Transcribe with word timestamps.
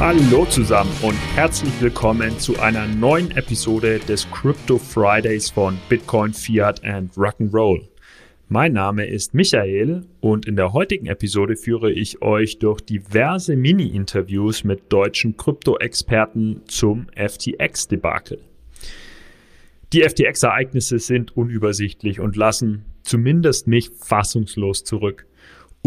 Hallo 0.00 0.46
zusammen 0.46 0.92
und 1.02 1.16
herzlich 1.34 1.72
willkommen 1.80 2.38
zu 2.38 2.56
einer 2.60 2.86
neuen 2.86 3.32
Episode 3.32 3.98
des 3.98 4.30
Crypto 4.30 4.78
Fridays 4.78 5.50
von 5.50 5.76
Bitcoin, 5.88 6.32
Fiat 6.32 6.84
and 6.84 7.12
Rock'n'Roll. 7.14 7.88
Mein 8.48 8.74
Name 8.74 9.06
ist 9.06 9.34
Michael 9.34 10.06
und 10.20 10.46
in 10.46 10.54
der 10.54 10.72
heutigen 10.72 11.06
Episode 11.06 11.56
führe 11.56 11.90
ich 11.90 12.22
euch 12.22 12.60
durch 12.60 12.80
diverse 12.80 13.56
Mini-Interviews 13.56 14.62
mit 14.62 14.92
deutschen 14.92 15.36
Krypto-Experten 15.36 16.62
zum 16.66 17.08
FTX-Debakel. 17.16 18.38
Die 19.92 20.02
FTX-Ereignisse 20.02 21.00
sind 21.00 21.36
unübersichtlich 21.36 22.20
und 22.20 22.36
lassen 22.36 22.84
zumindest 23.02 23.66
mich 23.66 23.90
fassungslos 23.98 24.84
zurück. 24.84 25.26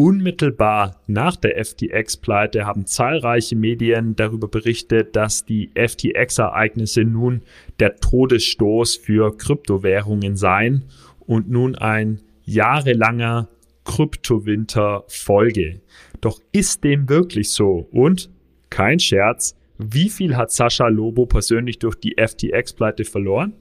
Unmittelbar 0.04 1.00
nach 1.06 1.36
der 1.36 1.64
FTX-Pleite 1.64 2.66
haben 2.66 2.88
zahlreiche 2.88 3.56
Medien 3.56 4.16
darüber 4.16 4.48
berichtet, 4.48 5.16
dass 5.16 5.46
die 5.46 5.70
FTX-Ereignisse 5.76 7.04
nun 7.04 7.44
der 7.80 7.98
Todesstoß 7.98 8.96
für 8.96 9.38
Kryptowährungen 9.38 10.38
seien 10.38 10.86
und 11.20 11.52
nun 11.52 11.76
ein 11.76 12.20
jahrelanger 12.46 13.48
Kryptowinter 13.86 15.04
folge. 15.08 15.82
Doch 16.20 16.42
ist 16.52 16.84
dem 16.84 17.08
wirklich 17.08 17.52
so? 17.52 17.88
Und 17.92 18.32
kein 18.72 18.98
Scherz, 18.98 19.56
wie 19.78 20.10
viel 20.10 20.36
hat 20.36 20.52
Sascha 20.52 20.88
Lobo 20.88 21.28
persönlich 21.28 21.78
durch 21.78 21.94
die 21.94 22.16
FTX-Pleite 22.18 23.04
verloren? 23.04 23.54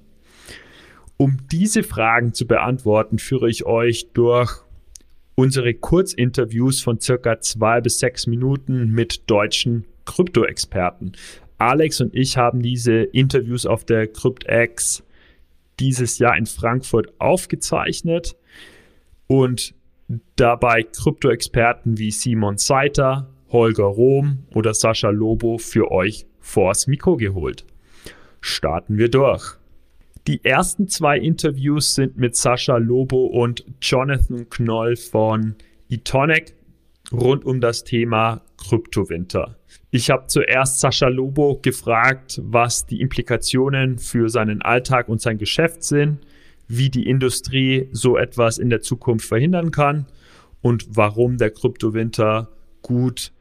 Um 1.19 1.37
diese 1.53 1.83
Fragen 1.83 2.33
zu 2.33 2.47
beantworten, 2.47 3.19
führe 3.19 3.51
ich 3.51 3.67
euch 3.67 4.09
durch 4.15 4.63
unsere 5.35 5.75
Kurzinterviews 5.75 6.81
von 6.81 7.01
circa 7.01 7.41
zwei 7.41 7.81
bis 7.81 7.99
sechs 7.99 8.27
Minuten 8.27 8.91
mit 8.91 9.31
deutschen 9.31 9.87
Krypto-Experten. 10.05 11.13
Alex 11.59 12.01
und 12.01 12.15
ich 12.15 12.37
haben 12.37 12.63
diese 12.63 12.95
Interviews 13.03 13.67
auf 13.67 13.85
der 13.85 14.07
CryptX 14.07 15.03
dieses 15.79 16.19
Jahr 16.19 16.37
in 16.37 16.47
Frankfurt 16.47 17.13
aufgezeichnet 17.19 18.37
und 19.27 19.75
dabei 20.37 20.83
Krypto-Experten 20.83 21.99
wie 21.99 22.11
Simon 22.11 22.59
Seiter, 22.59 23.31
Holger 23.51 23.85
Rohm 23.85 24.45
oder 24.55 24.75
Sascha 24.75 25.11
Lobo 25.11 25.59
für 25.59 25.91
euch 25.91 26.27
vors 26.41 26.87
Mikro 26.87 27.17
geholt. 27.17 27.65
Starten 28.41 28.97
wir 28.97 29.11
durch. 29.11 29.60
Die 30.27 30.45
ersten 30.45 30.87
zwei 30.89 31.19
Interviews 31.19 31.95
sind 31.95 32.19
mit 32.19 32.37
Sascha 32.37 32.77
Lobo 32.77 33.25
und 33.25 33.65
Jonathan 33.81 34.49
Knoll 34.51 34.97
von 34.97 35.55
Etonic 35.89 36.55
rund 37.11 37.45
um 37.45 37.61
das 37.61 37.85
Thema 37.85 38.43
Kryptowinter. 38.59 39.57
Ich 39.91 40.11
habe 40.11 40.27
zuerst 40.27 40.81
Sascha 40.81 41.09
Lobo 41.09 41.59
gefragt, 41.61 42.41
was 42.45 42.87
die 42.87 43.01
Implikationen 43.01 43.99
für 43.99 44.29
seinen 44.29 44.63
Alltag 44.63 45.09
und 45.09 45.21
sein 45.21 45.39
Geschäft 45.39 45.83
sind, 45.83 46.19
wie 46.69 46.91
die 46.91 47.09
Industrie 47.09 47.89
so 47.91 48.17
etwas 48.17 48.59
in 48.59 48.71
der 48.71 48.83
Zukunft 48.83 49.27
verhindern 49.27 49.71
kann 49.71 50.07
und 50.61 50.87
warum 50.91 51.39
der 51.39 51.51
Kryptowinter 51.51 52.49
gut 52.83 53.33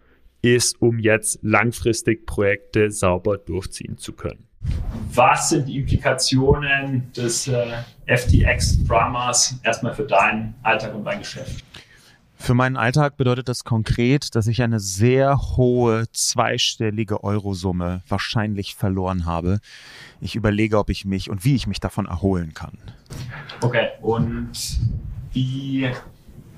ist, 0.41 0.81
um 0.81 0.97
jetzt 0.97 1.39
langfristig 1.41 2.25
Projekte 2.25 2.89
sauber 2.89 3.37
durchziehen 3.37 3.97
zu 3.97 4.13
können. 4.13 4.48
Was 5.13 5.49
sind 5.49 5.67
die 5.67 5.79
Implikationen 5.79 7.11
des 7.13 7.47
äh, 7.47 7.77
FTX-Dramas 8.05 9.59
erstmal 9.63 9.93
für 9.93 10.05
deinen 10.05 10.55
Alltag 10.63 10.93
und 10.93 11.03
dein 11.03 11.19
Geschäft? 11.19 11.63
Für 12.41 12.53
meinen 12.53 12.77
Alltag 12.77 13.17
bedeutet 13.17 13.49
das 13.49 13.65
konkret, 13.65 14.33
dass 14.33 14.47
ich 14.47 14.61
eine 14.61 14.79
sehr 14.79 15.37
hohe 15.57 16.09
zweistellige 16.13 17.23
Eurosumme 17.23 18.01
wahrscheinlich 18.07 18.75
verloren 18.75 19.25
habe. 19.25 19.59
Ich 20.21 20.35
überlege, 20.35 20.77
ob 20.77 20.89
ich 20.89 21.03
mich 21.03 21.29
und 21.29 21.43
wie 21.43 21.55
ich 21.55 21.67
mich 21.67 21.81
davon 21.81 22.05
erholen 22.05 22.53
kann. 22.53 22.77
Okay, 23.61 23.89
und 24.01 24.51
wie 25.33 25.91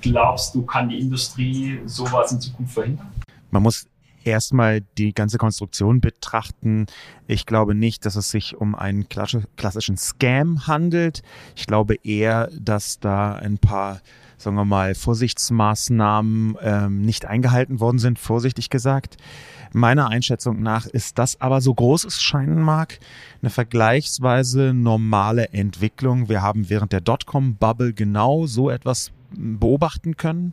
glaubst 0.00 0.54
du, 0.54 0.62
kann 0.62 0.88
die 0.88 1.00
Industrie 1.00 1.80
sowas 1.84 2.30
in 2.30 2.40
Zukunft 2.40 2.74
verhindern? 2.74 3.08
Man 3.50 3.64
muss 3.64 3.86
erstmal 4.26 4.82
die 4.98 5.12
ganze 5.12 5.38
Konstruktion 5.38 6.00
betrachten. 6.00 6.86
Ich 7.26 7.46
glaube 7.46 7.74
nicht, 7.74 8.06
dass 8.06 8.16
es 8.16 8.30
sich 8.30 8.56
um 8.56 8.74
einen 8.74 9.08
klassischen 9.08 9.96
Scam 9.96 10.66
handelt. 10.66 11.22
Ich 11.56 11.66
glaube 11.66 11.96
eher, 12.02 12.50
dass 12.58 13.00
da 13.00 13.34
ein 13.34 13.58
paar 13.58 14.00
sagen 14.42 14.56
wir 14.56 14.64
mal, 14.64 14.94
Vorsichtsmaßnahmen 14.94 16.56
ähm, 16.60 17.02
nicht 17.02 17.26
eingehalten 17.26 17.80
worden 17.80 17.98
sind, 17.98 18.18
vorsichtig 18.18 18.70
gesagt. 18.70 19.16
Meiner 19.72 20.08
Einschätzung 20.08 20.62
nach 20.62 20.86
ist 20.86 21.18
das 21.18 21.40
aber 21.40 21.62
so 21.62 21.72
groß 21.72 22.04
es 22.04 22.20
scheinen 22.20 22.60
mag, 22.60 22.98
eine 23.40 23.50
vergleichsweise 23.50 24.74
normale 24.74 25.48
Entwicklung. 25.50 26.28
Wir 26.28 26.42
haben 26.42 26.68
während 26.68 26.92
der 26.92 27.00
Dotcom-Bubble 27.00 27.94
genau 27.94 28.46
so 28.46 28.68
etwas 28.68 29.12
beobachten 29.34 30.16
können. 30.16 30.52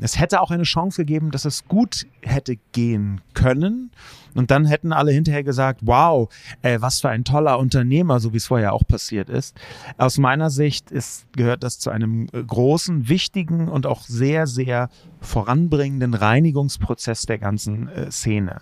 Es 0.00 0.18
hätte 0.18 0.40
auch 0.40 0.50
eine 0.50 0.62
Chance 0.62 1.02
gegeben, 1.02 1.30
dass 1.30 1.44
es 1.44 1.66
gut 1.66 2.06
hätte 2.22 2.56
gehen 2.72 3.20
können. 3.34 3.90
Und 4.34 4.50
dann 4.50 4.64
hätten 4.64 4.92
alle 4.92 5.10
hinterher 5.12 5.42
gesagt, 5.42 5.80
wow, 5.82 6.32
äh, 6.62 6.80
was 6.80 7.00
für 7.00 7.08
ein 7.08 7.24
toller 7.24 7.58
Unternehmer, 7.58 8.20
so 8.20 8.32
wie 8.32 8.36
es 8.36 8.46
vorher 8.46 8.72
auch 8.72 8.86
passiert 8.86 9.28
ist. 9.28 9.56
Aus 9.98 10.18
meiner 10.18 10.50
Sicht 10.50 10.90
ist, 10.90 11.26
gehört 11.32 11.64
das 11.64 11.78
zu 11.78 11.90
einem 11.90 12.28
äh, 12.32 12.42
großen, 12.42 13.08
wichtigen 13.08 13.68
und 13.68 13.86
auch 13.86 14.02
sehr, 14.02 14.46
sehr 14.46 14.88
voranbringenden 15.20 16.14
Reinigungsprozess 16.14 17.26
der 17.26 17.38
ganzen 17.38 17.88
äh, 17.88 18.10
Szene 18.10 18.60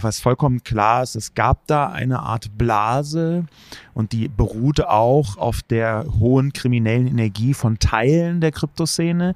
was 0.00 0.20
vollkommen 0.20 0.62
klar 0.62 1.02
ist, 1.02 1.16
es 1.16 1.34
gab 1.34 1.66
da 1.66 1.88
eine 1.88 2.20
Art 2.20 2.56
Blase 2.56 3.44
und 3.92 4.12
die 4.12 4.28
beruhte 4.28 4.88
auch 4.88 5.36
auf 5.36 5.62
der 5.62 6.06
hohen 6.18 6.52
kriminellen 6.52 7.06
Energie 7.06 7.52
von 7.52 7.78
Teilen 7.78 8.40
der 8.40 8.52
Kryptoszene. 8.52 9.34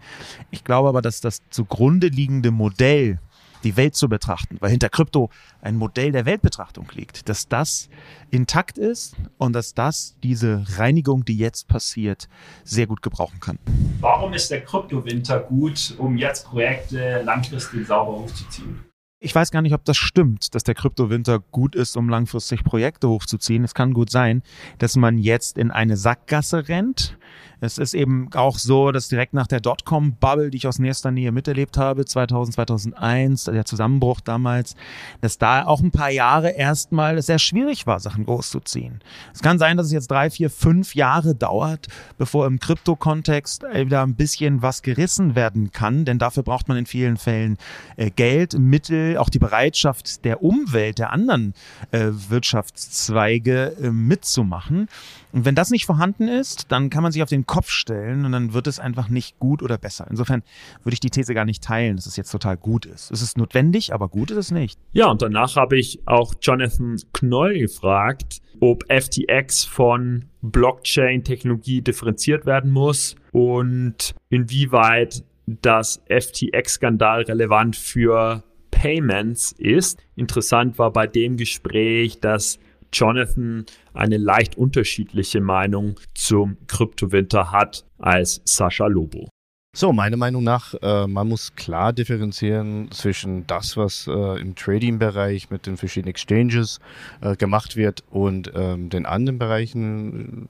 Ich 0.50 0.64
glaube 0.64 0.88
aber, 0.88 1.02
dass 1.02 1.20
das 1.20 1.42
zugrunde 1.50 2.08
liegende 2.08 2.50
Modell, 2.50 3.18
die 3.64 3.76
Welt 3.76 3.96
zu 3.96 4.08
betrachten, 4.08 4.56
weil 4.60 4.70
hinter 4.70 4.88
Krypto 4.88 5.28
ein 5.60 5.76
Modell 5.76 6.12
der 6.12 6.24
Weltbetrachtung 6.24 6.88
liegt, 6.94 7.28
dass 7.28 7.48
das 7.48 7.88
intakt 8.30 8.78
ist 8.78 9.16
und 9.38 9.54
dass 9.54 9.74
das 9.74 10.16
diese 10.22 10.64
Reinigung, 10.76 11.24
die 11.24 11.36
jetzt 11.36 11.66
passiert, 11.66 12.28
sehr 12.64 12.86
gut 12.86 13.02
gebrauchen 13.02 13.40
kann. 13.40 13.58
Warum 14.00 14.32
ist 14.34 14.50
der 14.50 14.64
Kryptowinter 14.64 15.40
gut, 15.40 15.94
um 15.98 16.16
jetzt 16.16 16.46
Projekte 16.46 17.22
langfristig 17.24 17.86
sauber 17.86 18.20
hochzuziehen? 18.20 18.84
Ich 19.18 19.34
weiß 19.34 19.50
gar 19.50 19.62
nicht, 19.62 19.72
ob 19.72 19.82
das 19.86 19.96
stimmt, 19.96 20.54
dass 20.54 20.62
der 20.62 20.74
Kryptowinter 20.74 21.38
gut 21.38 21.74
ist, 21.74 21.96
um 21.96 22.10
langfristig 22.10 22.64
Projekte 22.64 23.08
hochzuziehen. 23.08 23.64
Es 23.64 23.72
kann 23.72 23.94
gut 23.94 24.10
sein, 24.10 24.42
dass 24.76 24.94
man 24.96 25.16
jetzt 25.16 25.56
in 25.56 25.70
eine 25.70 25.96
Sackgasse 25.96 26.68
rennt, 26.68 27.16
es 27.60 27.78
ist 27.78 27.94
eben 27.94 28.28
auch 28.34 28.58
so, 28.58 28.92
dass 28.92 29.08
direkt 29.08 29.32
nach 29.32 29.46
der 29.46 29.60
Dotcom-Bubble, 29.60 30.50
die 30.50 30.58
ich 30.58 30.66
aus 30.66 30.78
nächster 30.78 31.10
Nähe 31.10 31.32
miterlebt 31.32 31.78
habe, 31.78 32.04
2000, 32.04 32.54
2001, 32.54 33.44
der 33.44 33.64
Zusammenbruch 33.64 34.20
damals, 34.20 34.76
dass 35.22 35.38
da 35.38 35.64
auch 35.64 35.80
ein 35.80 35.90
paar 35.90 36.10
Jahre 36.10 36.50
erstmal 36.50 37.20
sehr 37.22 37.38
schwierig 37.38 37.86
war, 37.86 37.98
Sachen 37.98 38.26
großzuziehen. 38.26 39.00
Es 39.32 39.40
kann 39.40 39.58
sein, 39.58 39.78
dass 39.78 39.86
es 39.86 39.92
jetzt 39.92 40.10
drei, 40.10 40.28
vier, 40.28 40.50
fünf 40.50 40.94
Jahre 40.94 41.34
dauert, 41.34 41.86
bevor 42.18 42.46
im 42.46 42.60
Krypto-Kontext 42.60 43.62
wieder 43.62 44.02
ein 44.02 44.16
bisschen 44.16 44.60
was 44.60 44.82
gerissen 44.82 45.34
werden 45.34 45.72
kann, 45.72 46.04
denn 46.04 46.18
dafür 46.18 46.42
braucht 46.42 46.68
man 46.68 46.76
in 46.76 46.86
vielen 46.86 47.16
Fällen 47.16 47.56
äh, 47.96 48.10
Geld, 48.10 48.58
Mittel, 48.58 49.05
auch 49.18 49.30
die 49.30 49.38
Bereitschaft 49.38 50.24
der 50.24 50.42
Umwelt, 50.42 50.98
der 50.98 51.12
anderen 51.12 51.54
äh, 51.90 52.08
Wirtschaftszweige 52.10 53.76
äh, 53.80 53.90
mitzumachen. 53.90 54.88
Und 55.32 55.44
wenn 55.44 55.54
das 55.54 55.70
nicht 55.70 55.86
vorhanden 55.86 56.28
ist, 56.28 56.72
dann 56.72 56.90
kann 56.90 57.02
man 57.02 57.12
sich 57.12 57.22
auf 57.22 57.28
den 57.28 57.46
Kopf 57.46 57.70
stellen 57.70 58.24
und 58.24 58.32
dann 58.32 58.52
wird 58.52 58.66
es 58.66 58.80
einfach 58.80 59.08
nicht 59.08 59.38
gut 59.38 59.62
oder 59.62 59.78
besser. 59.78 60.06
Insofern 60.10 60.42
würde 60.82 60.94
ich 60.94 61.00
die 61.00 61.10
These 61.10 61.34
gar 61.34 61.44
nicht 61.44 61.62
teilen, 61.62 61.96
dass 61.96 62.06
es 62.06 62.16
jetzt 62.16 62.30
total 62.30 62.56
gut 62.56 62.86
ist. 62.86 63.10
Es 63.10 63.22
ist 63.22 63.36
notwendig, 63.36 63.92
aber 63.92 64.08
gut 64.08 64.30
ist 64.30 64.38
es 64.38 64.50
nicht. 64.50 64.78
Ja, 64.92 65.10
und 65.10 65.22
danach 65.22 65.56
habe 65.56 65.78
ich 65.78 66.00
auch 66.06 66.34
Jonathan 66.40 66.96
Knoll 67.12 67.58
gefragt, 67.58 68.40
ob 68.60 68.84
FTX 68.90 69.64
von 69.64 70.24
Blockchain-Technologie 70.42 71.82
differenziert 71.82 72.46
werden 72.46 72.70
muss 72.70 73.16
und 73.32 74.14
inwieweit 74.30 75.24
das 75.46 76.02
FTX-Skandal 76.08 77.22
relevant 77.22 77.76
für 77.76 78.42
Payments 78.86 79.50
ist. 79.58 79.98
Interessant 80.14 80.78
war 80.78 80.92
bei 80.92 81.08
dem 81.08 81.36
Gespräch, 81.36 82.20
dass 82.20 82.60
Jonathan 82.92 83.66
eine 83.94 84.16
leicht 84.16 84.56
unterschiedliche 84.56 85.40
Meinung 85.40 85.98
zum 86.14 86.56
Kryptowinter 86.68 87.50
hat 87.50 87.84
als 87.98 88.42
Sascha 88.44 88.86
Lobo. 88.86 89.28
So, 89.74 89.92
meiner 89.92 90.16
Meinung 90.16 90.44
nach, 90.44 90.72
äh, 90.80 91.08
man 91.08 91.28
muss 91.28 91.56
klar 91.56 91.92
differenzieren 91.92 92.88
zwischen 92.92 93.44
das, 93.48 93.76
was 93.76 94.06
äh, 94.06 94.40
im 94.40 94.54
Trading-Bereich 94.54 95.50
mit 95.50 95.66
den 95.66 95.76
verschiedenen 95.76 96.10
Exchanges 96.10 96.78
äh, 97.20 97.34
gemacht 97.34 97.74
wird 97.74 98.04
und 98.08 98.52
ähm, 98.54 98.88
den 98.88 99.04
anderen 99.04 99.40
Bereichen, 99.40 100.48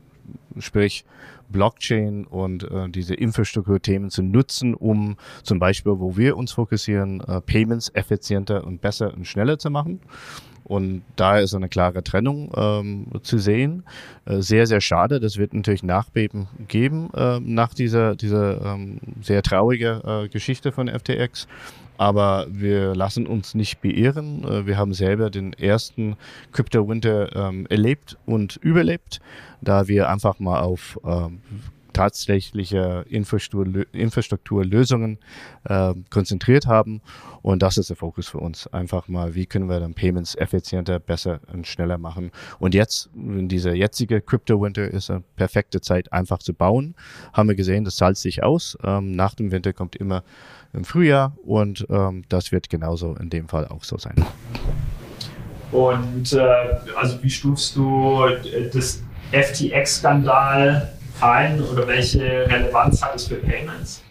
sprich 0.59 1.05
Blockchain 1.49 2.25
und 2.25 2.65
äh, 2.65 2.89
diese 2.89 3.15
Infrastrukturthemen 3.15 4.11
zu 4.11 4.23
nutzen, 4.23 4.75
um 4.75 5.17
zum 5.43 5.59
Beispiel, 5.59 5.93
wo 5.99 6.17
wir 6.17 6.37
uns 6.37 6.53
fokussieren, 6.53 7.21
äh, 7.21 7.41
Payments 7.41 7.91
effizienter 7.95 8.65
und 8.65 8.81
besser 8.81 9.15
und 9.15 9.27
schneller 9.27 9.59
zu 9.59 9.71
machen. 9.71 10.01
Und 10.67 11.03
da 11.15 11.39
ist 11.39 11.55
eine 11.55 11.69
klare 11.69 12.03
Trennung 12.03 12.51
ähm, 12.57 13.07
zu 13.23 13.39
sehen. 13.39 13.85
Äh, 14.25 14.41
sehr, 14.41 14.67
sehr 14.67 14.81
schade. 14.81 15.21
Das 15.21 15.39
wird 15.39 15.55
natürlich 15.55 15.85
Nachbeben 15.85 16.49
geben 16.67 17.09
äh, 17.15 17.39
nach 17.39 17.73
dieser, 17.73 18.17
dieser 18.17 18.75
ähm, 18.75 18.99
sehr 19.23 19.43
traurigen 19.43 20.01
äh, 20.05 20.29
Geschichte 20.29 20.73
von 20.73 20.89
FTX. 20.89 21.47
Aber 21.99 22.47
wir 22.51 22.95
lassen 22.95 23.27
uns 23.27 23.55
nicht 23.55 23.81
beirren. 23.81 24.43
Äh, 24.45 24.67
wir 24.67 24.77
haben 24.77 24.93
selber 24.93 25.31
den 25.31 25.53
ersten 25.53 26.17
Crypto 26.53 26.89
Winter 26.89 27.35
ähm, 27.35 27.67
erlebt 27.69 28.19
und 28.27 28.57
überlebt, 28.57 29.21
da 29.61 29.87
wir 29.87 30.09
einfach 30.11 30.41
mal 30.41 30.61
auf 30.61 30.99
ähm, 31.05 31.41
tatsächliche 31.97 33.07
Infrastruktur, 33.09 33.87
Infrastrukturlösungen 33.93 35.19
äh, 35.65 35.95
konzentriert 36.11 36.67
haben. 36.67 37.01
Und 37.41 37.63
das 37.63 37.79
ist 37.79 37.89
der 37.89 37.97
Fokus 37.97 38.29
für 38.29 38.39
uns. 38.39 38.67
Einfach 38.67 39.09
mal, 39.09 39.35
wie 39.35 39.47
können 39.47 39.69
wir 39.69 39.81
dann 39.81 39.95
Payments 39.95 40.35
effizienter, 40.35 40.99
besser 40.99 41.41
und 41.53 41.67
schneller 41.67 41.97
machen. 41.97 42.33
Und 42.59 42.75
jetzt, 42.75 43.09
in 43.15 43.49
dieser 43.49 43.75
jetzige 43.75 44.21
Crypto 44.21 44.61
Winter 44.61 44.87
ist 44.87 45.11
eine 45.11 45.23
perfekte 45.37 45.81
Zeit, 45.81 46.13
einfach 46.13 46.39
zu 46.39 46.53
bauen. 46.53 46.95
Haben 47.33 47.49
wir 47.49 47.57
gesehen, 47.57 47.85
das 47.85 47.97
zahlt 47.97 48.19
sich 48.19 48.43
aus. 48.43 48.77
Ähm, 48.85 49.13
nach 49.13 49.35
dem 49.35 49.51
Winter 49.51 49.73
kommt 49.73 49.97
immer 49.97 50.23
im 50.75 50.85
Frühjahr 50.85 51.35
und 51.45 51.87
ähm, 51.89 52.25
das 52.29 52.53
wird 52.53 52.69
genauso 52.69 53.15
in 53.15 53.31
dem 53.31 53.49
Fall 53.49 53.67
auch 53.69 53.85
so 53.85 53.97
sein. 53.97 54.17
Und 55.73 56.33
äh, 56.35 56.47
also 56.95 57.23
wie 57.23 57.31
stufst 57.31 57.75
du 57.75 58.23
das 58.73 59.03
FTX-Skandal 59.33 60.96
ein 61.21 61.63
oder 61.63 61.87
welche 61.87 62.49
Relevanz 62.49 63.03
hat 63.03 63.17
es 63.17 63.29
für 63.29 63.37
Payments? 63.37 64.03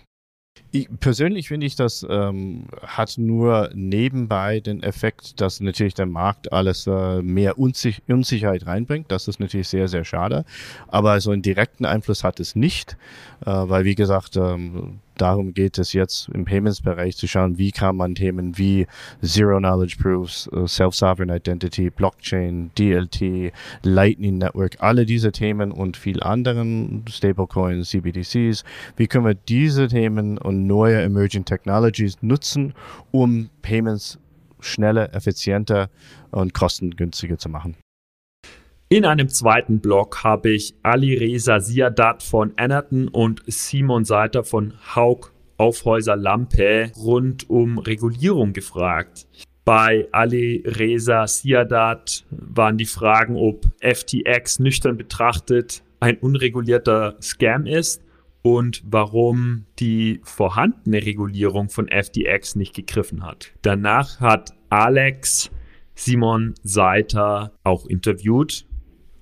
Ich, 0.72 0.90
persönlich 1.00 1.48
finde 1.48 1.68
ich, 1.68 1.78
das 1.78 2.06
ähm, 2.10 2.66
hat 2.86 3.18
nur 3.18 3.70
nebenbei 3.74 4.60
den 4.60 4.84
Effekt, 4.84 5.40
dass 5.40 5.62
natürlich 5.62 5.94
der 5.94 6.06
Markt 6.06 6.52
alles 6.52 6.86
äh, 6.86 7.22
mehr 7.22 7.58
Unsich 7.58 8.02
Unsicherheit 8.10 8.66
reinbringt. 8.66 9.10
Das 9.10 9.30
ist 9.30 9.40
natürlich 9.40 9.70
sehr, 9.70 9.88
sehr 9.88 10.04
schade. 10.04 10.44
Aber 10.90 11.22
so 11.22 11.32
einen 11.32 11.42
direkten 11.42 11.86
Einfluss 11.86 12.26
hat 12.26 12.42
es 12.42 12.58
nicht, 12.58 12.98
äh, 13.46 13.52
weil 13.52 13.86
wie 13.86 13.96
gesagt, 13.96 14.36
ähm, 14.36 15.00
darum 15.18 15.54
geht 15.54 15.78
es 15.78 15.94
jetzt 15.94 16.30
im 16.30 16.46
Payments-Bereich 16.46 17.18
zu 17.18 17.28
schauen, 17.28 17.58
wie 17.58 17.72
kann 17.72 17.96
man 17.96 18.16
Themen 18.16 18.58
wie 18.58 18.88
Zero 19.22 19.58
Knowledge 19.60 19.98
Proofs, 20.02 20.48
äh, 20.54 20.68
Self-Sovereign 20.68 21.30
Identity, 21.30 21.90
Blockchain, 21.90 22.72
DLT, 22.78 23.52
Lightning 23.84 24.38
Network, 24.38 24.78
alle 24.80 25.06
diese 25.06 25.32
Themen 25.32 25.72
und 25.72 25.98
viel 25.98 26.22
anderen 26.22 27.06
Stablecoins, 27.10 27.90
CBDCs, 27.90 28.64
wie 28.98 29.08
können 29.08 29.26
wir 29.26 29.36
diese 29.36 29.88
Themen 29.88 30.38
und 30.38 30.68
neue 30.68 31.02
Emerging 31.02 31.46
Technologies 31.46 32.18
nutzen, 32.22 32.74
um 33.12 33.50
Payments 33.62 34.20
schneller, 34.60 35.14
effizienter 35.14 35.90
und 36.32 36.54
kostengünstiger 36.54 37.38
zu 37.38 37.50
machen. 37.50 37.76
In 38.88 39.04
einem 39.04 39.30
zweiten 39.30 39.80
Blog 39.80 40.24
habe 40.24 40.52
ich 40.52 40.76
Ali 40.84 41.18
Reza 41.18 41.60
Siadat 41.60 42.22
von 42.22 42.54
Annerton 42.56 43.08
und 43.08 43.42
Simon 43.48 44.06
Seiter 44.06 44.44
von 44.44 44.76
Haug 44.96 45.32
Aufhäuser 45.58 46.16
Lampe 46.16 46.92
rund 46.96 47.50
um 47.50 47.80
Regulierung 47.80 48.54
gefragt. 48.54 49.28
Bei 49.64 50.08
Ali 50.12 50.64
Reza 50.68 51.26
Siadat 51.26 52.26
waren 52.30 52.78
die 52.78 52.86
Fragen, 52.86 53.38
ob 53.38 53.66
FTX 53.82 54.60
nüchtern 54.60 54.98
betrachtet 54.98 55.82
ein 56.00 56.20
unregulierter 56.20 57.16
Scam 57.24 57.66
ist 57.66 58.04
und 58.44 58.84
warum 58.86 59.66
die 59.80 60.22
vorhandene 60.24 61.04
Regulierung 61.04 61.70
von 61.70 61.88
FTX 61.88 62.56
nicht 62.56 62.76
gegriffen 62.76 63.24
hat. 63.24 63.52
Danach 63.64 64.20
hat 64.20 64.54
Alex 64.70 65.50
Simon 65.96 66.54
Seiter 66.62 67.54
auch 67.64 67.86
interviewt 67.88 68.65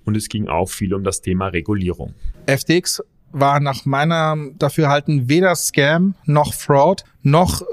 und 0.05 0.17
es 0.17 0.29
ging 0.29 0.47
auch 0.47 0.69
viel 0.69 0.93
um 0.93 1.03
das 1.03 1.21
Thema 1.21 1.47
Regulierung. 1.47 2.13
FTX 2.47 3.03
war 3.31 3.59
nach 3.59 3.85
meiner 3.85 4.37
Dafürhalten 4.57 5.27
weder 5.27 5.55
Scam 5.55 6.15
noch 6.25 6.53
Fraud 6.53 7.03
noch, 7.23 7.61
äh, 7.61 7.65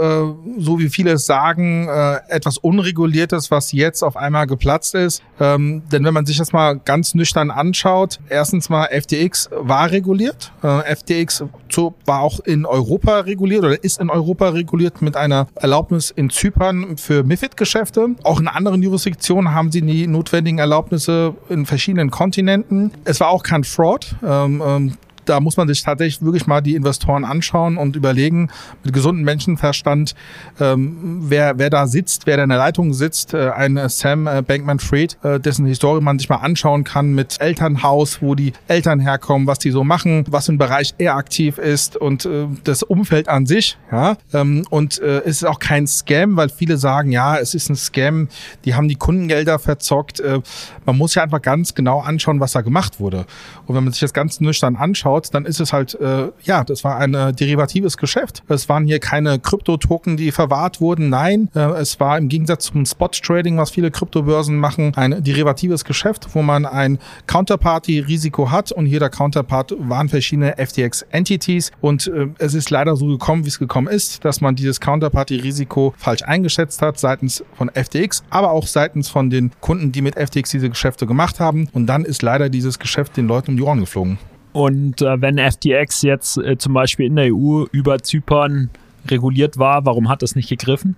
so 0.59 0.79
wie 0.79 0.89
viele 0.89 1.13
es 1.13 1.27
sagen, 1.27 1.89
äh, 1.89 2.21
etwas 2.29 2.59
Unreguliertes, 2.59 3.51
was 3.51 3.73
jetzt 3.73 4.03
auf 4.03 4.17
einmal 4.17 4.47
geplatzt 4.47 4.95
ist. 4.95 5.23
Ähm, 5.41 5.83
denn 5.91 6.05
wenn 6.05 6.15
man 6.15 6.25
sich 6.25 6.39
das 6.39 6.53
mal 6.53 6.79
ganz 6.79 7.15
nüchtern 7.15 7.51
anschaut, 7.51 8.21
erstens 8.29 8.69
mal 8.69 8.87
FTX 8.87 9.51
war 9.53 9.91
reguliert. 9.91 10.53
Äh, 10.63 10.95
FTX 10.95 11.45
zu, 11.69 11.95
war 12.07 12.21
auch 12.21 12.41
in 12.41 12.65
Europa 12.65 13.21
reguliert 13.21 13.65
oder 13.65 13.83
ist 13.83 14.01
in 14.01 14.11
Europa 14.11 14.51
reguliert 14.51 15.03
mit 15.03 15.17
einer 15.17 15.49
Erlaubnis 15.57 16.11
in 16.11 16.31
Zypern 16.31 16.97
für 16.97 17.25
MIFID-Geschäfte. 17.25 18.11
Auch 18.23 18.41
in 18.41 18.49
anderen 18.49 18.83
Jurisdiktionen 18.83 19.53
haben 19.53 19.73
sie 19.73 19.83
die 19.83 20.07
notwendigen 20.07 20.59
Erlaubnisse 20.59 21.35
in 21.49 21.67
verschiedenen 21.67 22.11
Kontinenten. 22.11 22.93
Es 23.05 23.21
war 23.21 23.29
auch 23.29 23.43
kein 23.43 23.65
Fraud. 23.65 24.15
Ähm, 24.23 24.63
ähm, 24.65 24.93
da 25.31 25.41
muss 25.41 25.57
man 25.57 25.69
sich 25.69 25.83
tatsächlich 25.83 26.23
wirklich 26.23 26.47
mal 26.47 26.61
die 26.61 26.75
Investoren 26.75 27.25
anschauen 27.25 27.77
und 27.77 27.97
überlegen, 27.97 28.51
mit 28.85 28.93
gesundem 28.93 29.25
Menschenverstand, 29.25 30.15
ähm, 30.59 31.21
wer, 31.23 31.59
wer 31.59 31.71
da 31.71 31.87
sitzt, 31.87 32.27
wer 32.27 32.37
da 32.37 32.43
in 32.43 32.49
der 32.49 32.59
Leitung 32.59 32.93
sitzt. 32.93 33.33
Äh, 33.33 33.51
ein 33.51 33.81
Sam 33.89 34.27
äh, 34.27 34.43
Bankman-Fried, 34.43 35.19
äh, 35.23 35.41
dessen 35.41 35.67
Historie 35.67 36.01
man 36.01 36.19
sich 36.19 36.29
mal 36.29 36.37
anschauen 36.37 36.83
kann 36.83 37.15
mit 37.15 37.41
Elternhaus, 37.41 38.21
wo 38.21 38.35
die 38.35 38.53
Eltern 38.67 38.99
herkommen, 38.99 39.47
was 39.47 39.61
die 39.61 39.71
so 39.71 39.85
machen, 39.85 40.25
was 40.29 40.49
im 40.49 40.59
Bereich 40.59 40.95
er 40.99 41.15
aktiv 41.15 41.59
ist 41.59 41.97
und 41.97 42.25
äh, 42.25 42.47
das 42.65 42.83
Umfeld 42.83 43.29
an 43.29 43.47
sich. 43.47 43.79
Ja, 43.93 44.17
ähm, 44.33 44.65
und 44.71 45.01
äh, 45.01 45.21
es 45.21 45.43
ist 45.43 45.45
auch 45.45 45.61
kein 45.61 45.87
Scam, 45.87 46.37
weil 46.37 46.49
viele 46.49 46.77
sagen, 46.77 47.13
ja, 47.13 47.39
es 47.39 47.55
ist 47.55 47.69
ein 47.69 47.77
Scam, 47.77 48.29
die 48.65 48.75
haben 48.75 48.89
die 48.89 48.97
Kundengelder 48.97 49.61
verzockt. 49.61 50.19
Äh, 50.19 50.41
man 50.87 50.99
muss 50.99 51.15
ja 51.15 51.23
einfach 51.23 51.41
ganz 51.41 51.75
genau 51.75 52.01
anschauen, 52.01 52.41
was 52.41 52.53
da 52.53 52.63
gemacht 52.63 52.99
wurde. 52.99 53.27
Und 53.67 53.77
wenn 53.77 53.85
man 53.85 53.93
sich 53.93 54.01
das 54.01 54.13
ganz 54.13 54.41
nüchtern 54.41 54.75
anschaut, 54.75 55.20
anschaut, 55.21 55.35
dann 55.35 55.45
ist 55.45 55.61
es 55.61 55.73
halt, 55.73 55.95
äh, 56.01 56.31
ja, 56.43 56.65
das 56.65 56.85
war 56.85 56.97
ein 56.97 57.15
äh, 57.15 57.33
derivatives 57.33 57.97
Geschäft. 57.97 58.43
Es 58.49 58.69
waren 58.69 58.87
hier 58.87 58.99
keine 58.99 59.39
Kryptotoken, 59.39 60.17
die 60.17 60.33
verwahrt 60.33 60.81
wurden. 60.81 61.09
Nein, 61.09 61.49
äh, 61.55 61.61
es 61.81 62.01
war 62.01 62.19
im 62.19 62.29
Gegensatz 62.29 62.67
zum 62.67 62.85
Spot-Trading, 62.85 63.57
was 63.57 63.71
viele 63.71 63.91
Kryptobörsen 63.91 64.57
machen, 64.57 64.93
ein 64.97 65.23
derivatives 65.23 65.85
Geschäft, 65.85 66.29
wo 66.35 66.43
man 66.43 66.67
ein 66.67 66.99
Counterparty-Risiko 67.27 68.51
hat 68.51 68.73
und 68.73 68.87
jeder 68.87 69.11
Counterpart 69.11 69.75
waren 69.79 70.09
verschiedene 70.09 70.55
FTX-Entities 70.57 71.73
und 71.81 72.07
äh, 72.07 72.29
es 72.39 72.55
ist 72.55 72.71
leider 72.71 72.97
so 72.97 73.07
gekommen, 73.07 73.45
wie 73.45 73.49
es 73.49 73.59
gekommen 73.59 73.89
ist, 73.89 74.25
dass 74.25 74.41
man 74.41 74.57
dieses 74.57 74.81
Counterparty-Risiko 74.81 75.95
falsch 75.97 76.23
eingeschätzt 76.23 76.83
hat 76.83 76.99
seitens 76.99 77.45
von 77.57 77.71
FTX, 77.71 78.23
aber 78.31 78.51
auch 78.51 78.67
seitens 78.67 79.09
von 79.09 79.31
den 79.31 79.51
Kunden, 79.61 79.93
die 79.93 80.03
mit 80.03 80.17
FTX 80.17 80.51
diese 80.51 80.71
Geschäfte 80.71 81.07
gemacht 81.07 81.41
haben 81.41 81.69
und 81.73 81.87
dann 81.87 82.05
ist 82.05 82.23
leider 82.23 82.49
dieses 82.49 82.79
Geschäft 82.79 83.17
den 83.17 83.27
Leuten 83.27 83.53
um 83.53 83.57
die 83.57 83.63
Ohren 83.63 83.81
geflogen. 83.81 84.19
Und 84.53 85.03
äh, 85.03 85.21
wenn 85.21 85.39
FTX 85.39 86.03
jetzt 86.03 86.39
äh, 86.39 86.59
zum 86.59 86.75
Beispiel 86.75 87.07
in 87.07 87.17
der 87.17 87.35
EU 87.35 87.65
über 87.73 88.03
Zypern 88.03 88.71
reguliert 89.09 89.59
war, 89.59 89.87
warum 89.87 90.09
hat 90.09 90.23
das 90.23 90.35
nicht 90.35 90.49
gegriffen? 90.49 90.97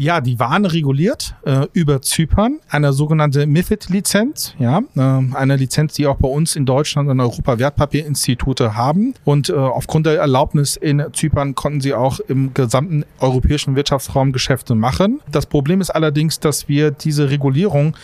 Ja, 0.00 0.20
die 0.20 0.38
waren 0.38 0.64
reguliert 0.64 1.34
äh, 1.44 1.66
über 1.72 2.00
Zypern, 2.00 2.60
eine 2.68 2.92
sogenannte 2.92 3.46
MIFID-Lizenz, 3.46 4.54
ja, 4.60 4.80
äh, 4.94 5.00
eine 5.00 5.56
Lizenz, 5.56 5.94
die 5.94 6.06
auch 6.06 6.18
bei 6.18 6.28
uns 6.28 6.54
in 6.54 6.66
Deutschland 6.66 7.08
und 7.08 7.18
Europa 7.18 7.58
Wertpapierinstitute 7.58 8.76
haben. 8.76 9.14
Und 9.24 9.48
äh, 9.48 9.54
aufgrund 9.54 10.06
der 10.06 10.20
Erlaubnis 10.20 10.76
in 10.76 11.02
Zypern 11.12 11.56
konnten 11.56 11.80
sie 11.80 11.94
auch 11.94 12.20
im 12.20 12.54
gesamten 12.54 13.04
europäischen 13.18 13.74
Wirtschaftsraum 13.74 14.30
Geschäfte 14.30 14.76
machen. 14.76 15.20
Das 15.32 15.46
Problem 15.46 15.80
ist 15.80 15.90
allerdings, 15.90 16.38
dass 16.38 16.68
wir 16.68 16.92
diese 16.92 17.30
Regulierung 17.30 17.96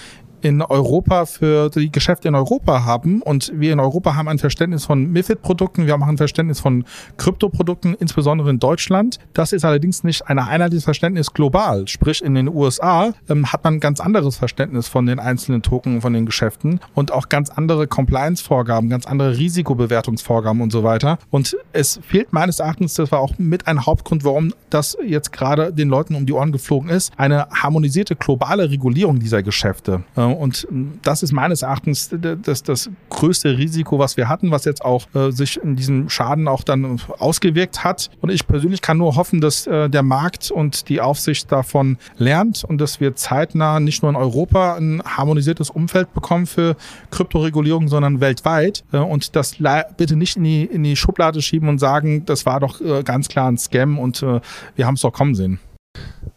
in 0.45 0.61
Europa 0.61 1.25
für 1.25 1.71
die 1.71 1.91
Geschäfte 1.91 2.29
in 2.29 2.35
Europa 2.35 2.85
haben. 2.85 3.23
Und 3.23 3.51
wir 3.55 3.73
in 3.73 3.81
Europa 3.81 4.15
haben 4.15 4.29
ein 4.29 4.39
Verständnis 4.39 4.85
von 4.85 5.11
MIFID-Produkten, 5.11 5.87
wir 5.87 5.95
haben 5.95 6.03
ein 6.05 6.19
Verständnis 6.19 6.61
von 6.61 6.85
Kryptoprodukten, 7.17 7.95
insbesondere 7.95 8.51
in 8.51 8.59
Deutschland. 8.59 9.19
Das 9.33 9.53
ist 9.53 9.65
allerdings 9.65 10.05
nicht 10.05 10.29
ein 10.29 10.39
einheitliches 10.39 10.85
Verständnis 10.85 11.33
global. 11.33 11.89
Sprich, 11.89 12.23
in 12.23 12.35
den 12.35 12.49
USA 12.49 13.15
ähm, 13.29 13.53
hat 13.53 13.65
man 13.65 13.75
ein 13.75 13.81
ganz 13.81 14.01
anderes 14.01 14.37
Verständnis 14.37 14.87
von 14.87 15.07
den 15.07 15.19
einzelnen 15.19 15.63
Token, 15.63 16.03
von 16.03 16.13
den 16.13 16.27
Geschäften 16.27 16.81
und 16.95 17.11
auch 17.11 17.31
ganz 17.31 17.49
andere 17.49 17.87
Compliance-Vorgaben, 17.87 18.91
ganz 18.91 19.07
andere 19.07 19.39
Risikobewertungsvorgaben 19.39 20.61
und 20.61 20.73
so 20.73 20.85
weiter. 20.85 21.19
Und 21.31 21.57
es 21.73 22.01
fehlt 22.07 22.35
meines 22.35 22.59
Erachtens, 22.59 22.95
das 22.95 23.11
war 23.11 23.21
auch 23.21 23.39
mit 23.39 23.67
ein 23.67 23.87
Hauptgrund, 23.87 24.25
warum 24.25 24.53
das 24.69 24.99
jetzt 25.07 25.33
gerade 25.33 25.73
den 25.73 25.89
Leuten 25.89 26.15
um 26.15 26.27
die 26.27 26.33
Ohren 26.35 26.53
geflogen 26.53 26.91
ist, 26.91 27.13
eine 27.17 27.49
harmonisierte 27.49 28.15
globale 28.15 28.71
Regulierung 28.71 29.21
dieser 29.21 29.43
Geschäfte. 29.43 30.05
Äh, 30.17 30.34
Und 30.35 30.67
das 31.03 31.23
ist 31.23 31.33
meines 31.33 31.63
Erachtens 31.63 32.15
das, 32.43 32.63
das 32.63 32.91
größte 33.11 33.57
Risiko, 33.57 33.99
was 33.99 34.17
wir 34.17 34.29
hatten, 34.29 34.51
was 34.51 34.65
jetzt 34.65 34.85
auch 34.85 35.07
äh, 35.15 35.31
sich 35.31 35.63
in 35.63 35.77
diesem 35.77 36.09
Schaden 36.09 36.49
auch 36.49 36.63
dann 36.63 37.01
ausgewirkt 37.19 37.85
hat. 37.85 38.11
Und 38.21 38.31
ich 38.31 38.47
persönlich 38.47 38.83
kann 38.83 38.99
nur 38.99 39.17
hoffen, 39.17 39.41
dass 39.41 39.67
äh, 39.67 39.89
der 39.89 40.03
Markt 40.03 40.51
und 40.51 40.89
die 40.89 41.01
Aufsicht 41.01 41.51
davon 41.51 41.99
lernt 42.17 42.65
und 42.65 42.79
dass 42.81 43.01
wir 43.01 43.17
zeitnah 43.17 43.81
nicht 43.81 44.03
nur 44.03 44.11
in 44.11 44.17
Europa 44.17 44.77
ein 44.77 45.03
harmonisiertes 45.05 45.71
Umfeld 45.71 46.13
bekommen 46.15 46.47
für 46.47 46.77
Kryptoregulierung, 47.11 47.89
sondern 47.89 48.21
weltweit. 48.21 48.85
Äh, 48.93 48.99
und 48.99 49.37
das 49.37 49.57
bitte 49.97 50.17
nicht 50.17 50.37
in 50.37 50.45
die, 50.45 50.65
in 50.65 50.83
die 50.83 50.97
Schublade 50.97 51.41
schieben 51.43 51.69
und 51.69 51.79
sagen, 51.79 52.25
das 52.27 52.47
war 52.47 52.61
doch 52.61 52.81
ganz 53.05 53.29
klar 53.29 53.51
ein 53.51 53.59
Scam 53.59 53.99
und 53.99 54.23
wir 54.23 54.87
haben 54.87 54.95
es 54.95 55.01
doch 55.01 55.13
kommen 55.13 55.35
sehen. 55.35 55.59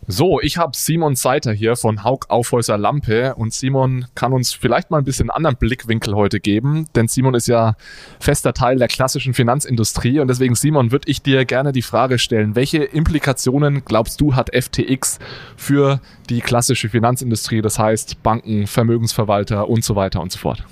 So, 0.10 0.40
ich 0.40 0.58
habe 0.58 0.72
Simon 0.74 1.18
Seiter 1.18 1.52
hier 1.52 1.76
von 1.76 2.06
Haug 2.06 2.30
Aufhäuser 2.30 2.78
Lampe 2.78 3.36
und 3.36 3.54
Simon 3.54 4.06
kann 4.16 4.32
uns 4.32 4.54
vielleicht 4.54 4.90
mal 4.90 5.00
ein 5.00 5.04
bisschen 5.04 5.30
anderen 5.30 5.58
Blickwinkel 5.58 6.16
heute 6.16 6.40
geben, 6.40 6.86
denn 6.96 7.10
Simon 7.10 7.34
ist 7.34 7.48
ja 7.48 7.76
fester 8.18 8.54
Teil 8.54 8.78
der 8.78 8.88
klassischen 8.88 9.34
Finanzindustrie 9.34 10.22
und 10.22 10.30
deswegen 10.30 10.56
Simon 10.56 10.94
würde 10.94 11.10
ich 11.10 11.24
dir 11.24 11.44
gerne 11.44 11.74
die 11.74 11.82
Frage 11.82 12.20
stellen, 12.20 12.56
welche 12.56 12.86
Implikationen 12.86 13.84
glaubst 13.84 14.22
du 14.22 14.34
hat 14.34 14.50
FTX 14.56 15.20
für 15.58 16.00
die 16.30 16.40
klassische 16.40 16.88
Finanzindustrie, 16.88 17.62
das 17.62 17.78
heißt 17.78 18.24
Banken, 18.24 18.66
Vermögensverwalter 18.66 19.68
und 19.68 19.84
so 19.84 19.98
weiter 19.98 20.22
und 20.22 20.32
so 20.32 20.40
fort? 20.40 20.64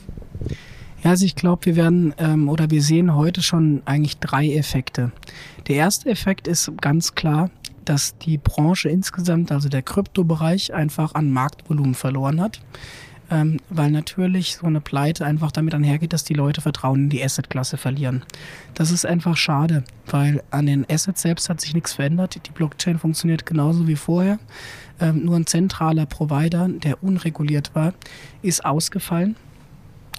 Ja, 1.04 1.10
also 1.10 1.26
ich 1.26 1.36
glaube, 1.36 1.66
wir 1.66 1.76
werden 1.76 2.14
ähm, 2.20 2.48
oder 2.48 2.72
wir 2.72 2.82
sehen 2.82 3.14
heute 3.14 3.44
schon 3.44 3.82
eigentlich 3.84 4.18
drei 4.18 4.54
Effekte. 4.54 5.12
Der 5.68 5.76
erste 5.76 6.10
Effekt 6.10 6.48
ist 6.48 6.72
ganz 6.80 7.16
klar, 7.16 7.50
dass 7.86 8.18
die 8.18 8.38
Branche 8.38 8.90
insgesamt, 8.90 9.52
also 9.52 9.70
der 9.70 9.82
Kryptobereich, 9.82 10.74
einfach 10.74 11.16
an 11.16 11.32
Marktvolumen 11.32 11.96
verloren 11.96 12.42
hat. 12.42 12.62
Ähm, 13.32 13.60
weil 13.70 13.90
natürlich 13.90 14.58
so 14.58 14.68
eine 14.68 14.82
Pleite 14.82 15.26
einfach 15.26 15.52
damit 15.52 15.74
einhergeht, 15.74 16.14
dass 16.14 16.24
die 16.24 16.36
Leute 16.36 16.62
Vertrauen 16.62 17.06
in 17.06 17.10
die 17.10 17.24
Assetklasse 17.24 17.78
verlieren. 17.78 18.24
Das 18.76 18.92
ist 18.92 19.04
einfach 19.04 19.36
schade, 19.36 19.84
weil 20.06 20.44
an 20.52 20.68
den 20.68 20.86
Assets 20.88 21.24
selbst 21.24 21.50
hat 21.50 21.60
sich 21.60 21.74
nichts 21.74 21.94
verändert. 21.94 22.40
Die 22.46 22.52
Blockchain 22.52 23.00
funktioniert 23.00 23.48
genauso 23.48 23.88
wie 23.88 23.96
vorher. 23.96 24.38
Ähm, 25.00 25.26
nur 25.26 25.38
ein 25.38 25.48
zentraler 25.48 26.06
Provider, 26.06 26.70
der 26.70 27.04
unreguliert 27.04 27.74
war, 27.74 27.96
ist 28.44 28.64
ausgefallen. 28.64 29.36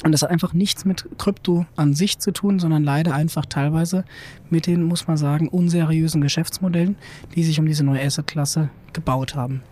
Und 0.04 0.12
das 0.12 0.22
hat 0.22 0.30
einfach 0.30 0.52
nichts 0.52 0.84
mit 0.84 1.08
Krypto 1.18 1.66
an 1.74 1.94
sich 1.94 2.18
zu 2.18 2.32
tun, 2.32 2.58
sondern 2.58 2.84
leider 2.84 3.14
einfach 3.14 3.46
teilweise 3.46 4.04
mit 4.50 4.66
den, 4.66 4.82
muss 4.82 5.08
man 5.08 5.16
sagen, 5.16 5.48
unseriösen 5.48 6.20
Geschäftsmodellen, 6.20 6.96
die 7.34 7.42
sich 7.42 7.58
um 7.58 7.66
diese 7.66 7.82
neue 7.82 8.04
Asset-Klasse 8.04 8.70
gebaut 8.92 9.34
haben. 9.34 9.62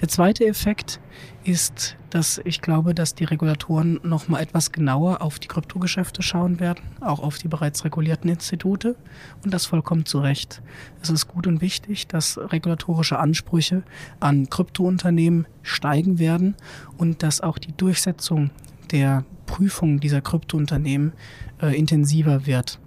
Der 0.00 0.08
zweite 0.08 0.46
Effekt 0.46 1.00
ist, 1.44 1.96
dass 2.10 2.40
ich 2.44 2.60
glaube, 2.60 2.94
dass 2.94 3.14
die 3.14 3.24
Regulatoren 3.24 4.00
noch 4.02 4.28
mal 4.28 4.40
etwas 4.40 4.72
genauer 4.72 5.22
auf 5.22 5.38
die 5.38 5.48
Kryptogeschäfte 5.48 6.22
schauen 6.22 6.60
werden, 6.60 6.82
auch 7.00 7.20
auf 7.20 7.38
die 7.38 7.48
bereits 7.48 7.84
regulierten 7.84 8.30
Institute 8.30 8.96
und 9.44 9.54
das 9.54 9.66
vollkommen 9.66 10.04
zu 10.04 10.20
Recht. 10.20 10.62
Es 11.02 11.10
ist 11.10 11.28
gut 11.28 11.46
und 11.46 11.60
wichtig, 11.60 12.06
dass 12.06 12.38
regulatorische 12.38 13.18
Ansprüche 13.18 13.82
an 14.20 14.50
Kryptounternehmen 14.50 15.46
steigen 15.62 16.18
werden 16.18 16.56
und 16.98 17.22
dass 17.22 17.40
auch 17.40 17.58
die 17.58 17.72
Durchsetzung 17.76 18.50
der 18.90 19.24
Prüfung 19.52 20.00
dieser 20.00 20.22
Kryptounternehmen 20.22 21.12
äh, 21.60 21.78
intensiver 21.78 22.46
wird. 22.46 22.78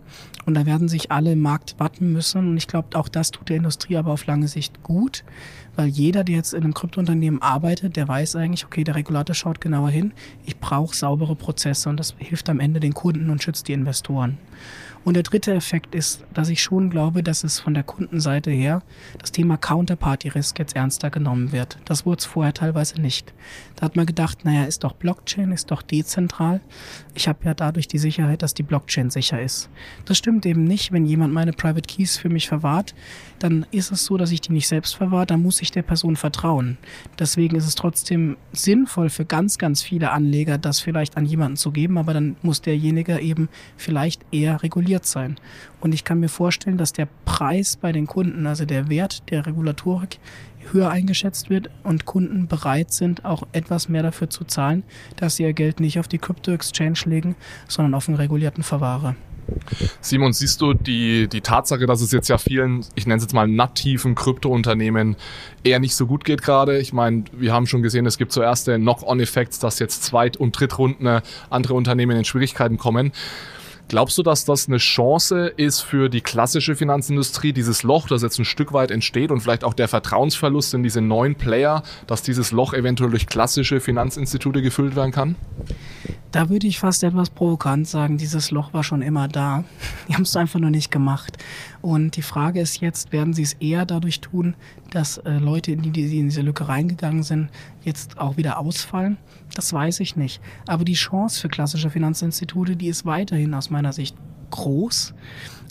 Und 0.47 0.55
da 0.55 0.65
werden 0.65 0.87
sich 0.87 1.11
alle 1.11 1.33
im 1.33 1.41
Markt 1.41 1.75
warten 1.77 2.11
müssen. 2.11 2.39
Und 2.49 2.57
ich 2.57 2.67
glaube, 2.67 2.97
auch 2.97 3.07
das 3.07 3.29
tut 3.29 3.49
der 3.49 3.57
Industrie 3.57 3.97
aber 3.97 4.11
auf 4.11 4.25
lange 4.25 4.47
Sicht 4.47 4.81
gut, 4.81 5.23
weil 5.75 5.87
jeder, 5.87 6.23
der 6.23 6.35
jetzt 6.35 6.55
in 6.55 6.63
einem 6.63 6.73
Kryptounternehmen 6.73 7.39
arbeitet, 7.39 7.95
der 7.95 8.07
weiß 8.07 8.35
eigentlich, 8.35 8.65
okay, 8.65 8.83
der 8.83 8.95
Regulator 8.95 9.35
schaut 9.35 9.61
genauer 9.61 9.89
hin. 9.89 10.11
Ich 10.45 10.57
brauche 10.57 10.95
saubere 10.95 11.35
Prozesse 11.35 11.87
und 11.87 11.99
das 11.99 12.15
hilft 12.17 12.49
am 12.49 12.59
Ende 12.59 12.79
den 12.79 12.95
Kunden 12.95 13.29
und 13.29 13.43
schützt 13.43 13.67
die 13.67 13.73
Investoren. 13.73 14.39
Und 15.05 15.13
der 15.13 15.23
dritte 15.23 15.53
Effekt 15.53 15.93
ist, 15.93 16.23
dass 16.33 16.49
ich 16.49 16.63
schon 16.63 16.89
glaube, 16.89 17.21
dass 17.21 17.43
es 17.43 17.59
von 17.59 17.75
der 17.75 17.83
Kundenseite 17.83 18.49
her 18.49 18.81
das 19.19 19.31
Thema 19.31 19.55
Counterparty 19.55 20.29
Risk 20.29 20.57
jetzt 20.57 20.75
ernster 20.75 21.11
genommen 21.11 21.51
wird. 21.51 21.77
Das 21.85 22.07
wurde 22.07 22.19
es 22.19 22.25
vorher 22.25 22.55
teilweise 22.55 22.99
nicht. 22.99 23.31
Da 23.75 23.85
hat 23.85 23.95
man 23.95 24.07
gedacht, 24.07 24.43
naja, 24.45 24.63
ist 24.63 24.83
doch 24.83 24.93
Blockchain, 24.93 25.51
ist 25.51 25.69
doch 25.69 25.83
dezentral. 25.83 26.59
Ich 27.13 27.27
habe 27.27 27.45
ja 27.45 27.53
dadurch 27.53 27.87
die 27.87 27.99
Sicherheit, 27.99 28.41
dass 28.41 28.55
die 28.55 28.63
Blockchain 28.63 29.11
sicher 29.11 29.39
ist. 29.39 29.69
Das 30.05 30.17
stimmt 30.17 30.43
eben 30.47 30.63
nicht. 30.63 30.91
Wenn 30.91 31.05
jemand 31.05 31.33
meine 31.33 31.53
Private 31.53 31.87
Keys 31.87 32.17
für 32.17 32.29
mich 32.29 32.47
verwahrt, 32.47 32.95
dann 33.37 33.67
ist 33.69 33.91
es 33.91 34.05
so, 34.05 34.17
dass 34.17 34.31
ich 34.31 34.41
die 34.41 34.53
nicht 34.53 34.67
selbst 34.67 34.95
verwahre, 34.95 35.27
dann 35.27 35.43
muss 35.43 35.61
ich 35.61 35.69
der 35.69 35.83
Person 35.83 36.15
vertrauen. 36.15 36.79
Deswegen 37.19 37.55
ist 37.55 37.67
es 37.67 37.75
trotzdem 37.75 38.37
sinnvoll 38.53 39.09
für 39.09 39.25
ganz, 39.25 39.59
ganz 39.59 39.83
viele 39.83 40.11
Anleger, 40.11 40.57
das 40.57 40.79
vielleicht 40.79 41.15
an 41.15 41.25
jemanden 41.25 41.57
zu 41.57 41.71
geben, 41.71 41.99
aber 41.99 42.13
dann 42.15 42.37
muss 42.41 42.61
derjenige 42.61 43.19
eben 43.19 43.49
vielleicht 43.77 44.25
eher 44.31 44.63
reguliert 44.95 45.05
sein. 45.05 45.37
Und 45.81 45.93
ich 45.93 46.03
kann 46.03 46.19
mir 46.19 46.29
vorstellen, 46.29 46.77
dass 46.77 46.93
der 46.93 47.07
Preis 47.25 47.77
bei 47.77 47.91
den 47.91 48.07
Kunden, 48.07 48.47
also 48.47 48.65
der 48.65 48.89
Wert 48.89 49.29
der 49.29 49.45
Regulatorik, 49.45 50.19
höher 50.71 50.89
eingeschätzt 50.89 51.51
wird 51.51 51.69
und 51.83 52.05
Kunden 52.05 52.47
bereit 52.47 52.91
sind, 52.91 53.23
auch 53.23 53.43
etwas 53.51 53.87
mehr 53.87 54.01
dafür 54.01 54.31
zu 54.31 54.45
zahlen, 54.45 54.83
dass 55.15 55.35
sie 55.35 55.43
ihr 55.43 55.53
Geld 55.53 55.79
nicht 55.79 55.99
auf 55.99 56.07
die 56.07 56.17
Crypto-Exchange 56.17 56.99
legen, 57.05 57.35
sondern 57.67 57.93
auf 57.93 58.07
einen 58.07 58.17
regulierten 58.17 58.63
Verwahrer. 58.63 59.15
Simon, 60.01 60.33
siehst 60.33 60.59
du 60.61 60.73
die, 60.73 61.27
die 61.27 61.41
Tatsache, 61.41 61.85
dass 61.85 62.01
es 62.01 62.11
jetzt 62.11 62.29
ja 62.29 62.39
vielen, 62.39 62.83
ich 62.95 63.05
nenne 63.05 63.17
es 63.17 63.23
jetzt 63.23 63.33
mal 63.33 63.47
nativen 63.47 64.15
Kryptounternehmen 64.15 65.17
eher 65.63 65.79
nicht 65.79 65.95
so 65.95 66.07
gut 66.07 66.25
geht 66.25 66.41
gerade? 66.41 66.79
Ich 66.79 66.93
meine, 66.93 67.25
wir 67.31 67.53
haben 67.53 67.67
schon 67.67 67.83
gesehen, 67.83 68.07
es 68.07 68.17
gibt 68.17 68.31
so 68.31 68.41
erste 68.41 68.75
Knock-on-Effekts, 68.77 69.59
dass 69.59 69.77
jetzt 69.77 70.03
Zweit- 70.03 70.37
und 70.37 70.59
Drittrunden 70.59 71.21
andere 71.51 71.75
Unternehmen 71.75 72.17
in 72.17 72.25
Schwierigkeiten 72.25 72.77
kommen. 72.79 73.11
Glaubst 73.87 74.17
du, 74.17 74.23
dass 74.23 74.45
das 74.45 74.67
eine 74.67 74.77
Chance 74.77 75.53
ist 75.57 75.81
für 75.81 76.09
die 76.09 76.21
klassische 76.21 76.75
Finanzindustrie, 76.75 77.53
dieses 77.53 77.83
Loch, 77.83 78.07
das 78.07 78.23
jetzt 78.23 78.39
ein 78.39 78.45
Stück 78.45 78.73
weit 78.73 78.89
entsteht 78.89 79.29
und 79.29 79.41
vielleicht 79.41 79.63
auch 79.63 79.75
der 79.75 79.87
Vertrauensverlust 79.87 80.73
in 80.73 80.81
diese 80.81 81.01
neuen 81.01 81.35
Player, 81.35 81.83
dass 82.07 82.23
dieses 82.23 82.51
Loch 82.51 82.73
eventuell 82.73 83.11
durch 83.11 83.27
klassische 83.27 83.79
Finanzinstitute 83.79 84.63
gefüllt 84.63 84.95
werden 84.95 85.11
kann? 85.11 85.35
Da 86.31 86.49
würde 86.49 86.67
ich 86.67 86.79
fast 86.79 87.03
etwas 87.03 87.29
provokant 87.29 87.87
sagen, 87.87 88.17
dieses 88.17 88.51
Loch 88.51 88.73
war 88.73 88.83
schon 88.83 89.01
immer 89.01 89.27
da. 89.27 89.63
Die 90.09 90.15
haben 90.15 90.23
es 90.23 90.35
einfach 90.35 90.59
nur 90.59 90.71
nicht 90.71 90.91
gemacht. 90.91 91.37
Und 91.81 92.17
die 92.17 92.23
Frage 92.23 92.59
ist 92.59 92.81
jetzt, 92.81 93.13
werden 93.13 93.33
sie 93.33 93.43
es 93.43 93.53
eher 93.53 93.85
dadurch 93.85 94.19
tun, 94.19 94.55
dass 94.91 95.19
äh, 95.19 95.37
Leute, 95.37 95.77
die, 95.77 95.91
die 95.91 96.19
in 96.19 96.25
diese 96.25 96.41
Lücke 96.41 96.67
reingegangen 96.67 97.23
sind, 97.23 97.49
jetzt 97.83 98.17
auch 98.17 98.35
wieder 98.35 98.57
ausfallen? 98.57 99.17
Das 99.55 99.73
weiß 99.73 100.01
ich 100.01 100.15
nicht. 100.15 100.41
Aber 100.67 100.85
die 100.85 100.93
Chance 100.93 101.41
für 101.41 101.49
klassische 101.49 101.89
Finanzinstitute, 101.89 102.75
die 102.75 102.87
ist 102.87 103.05
weiterhin 103.05 103.55
aus 103.55 103.71
meiner 103.71 103.93
Sicht 103.93 104.15
groß, 104.51 105.15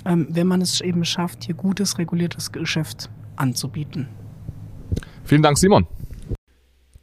ähm, 0.07 0.27
wenn 0.31 0.49
man 0.49 0.61
es 0.61 0.81
eben 0.81 1.05
schafft, 1.05 1.45
hier 1.45 1.55
gutes, 1.55 1.99
reguliertes 1.99 2.51
Geschäft 2.51 3.11
anzubieten. 3.37 4.09
Vielen 5.25 5.43
Dank, 5.43 5.59
Simon. 5.59 5.87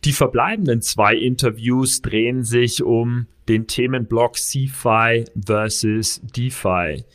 Die 0.03 0.13
verbleibenden 0.13 0.81
zwei 0.81 1.15
Interviews 1.15 2.01
drehen 2.01 2.43
sich 2.43 2.81
um 2.81 3.27
den 3.47 3.67
Themenblock 3.67 4.35
CFI 4.35 5.25
versus 5.45 6.21
DeFi. 6.23 7.05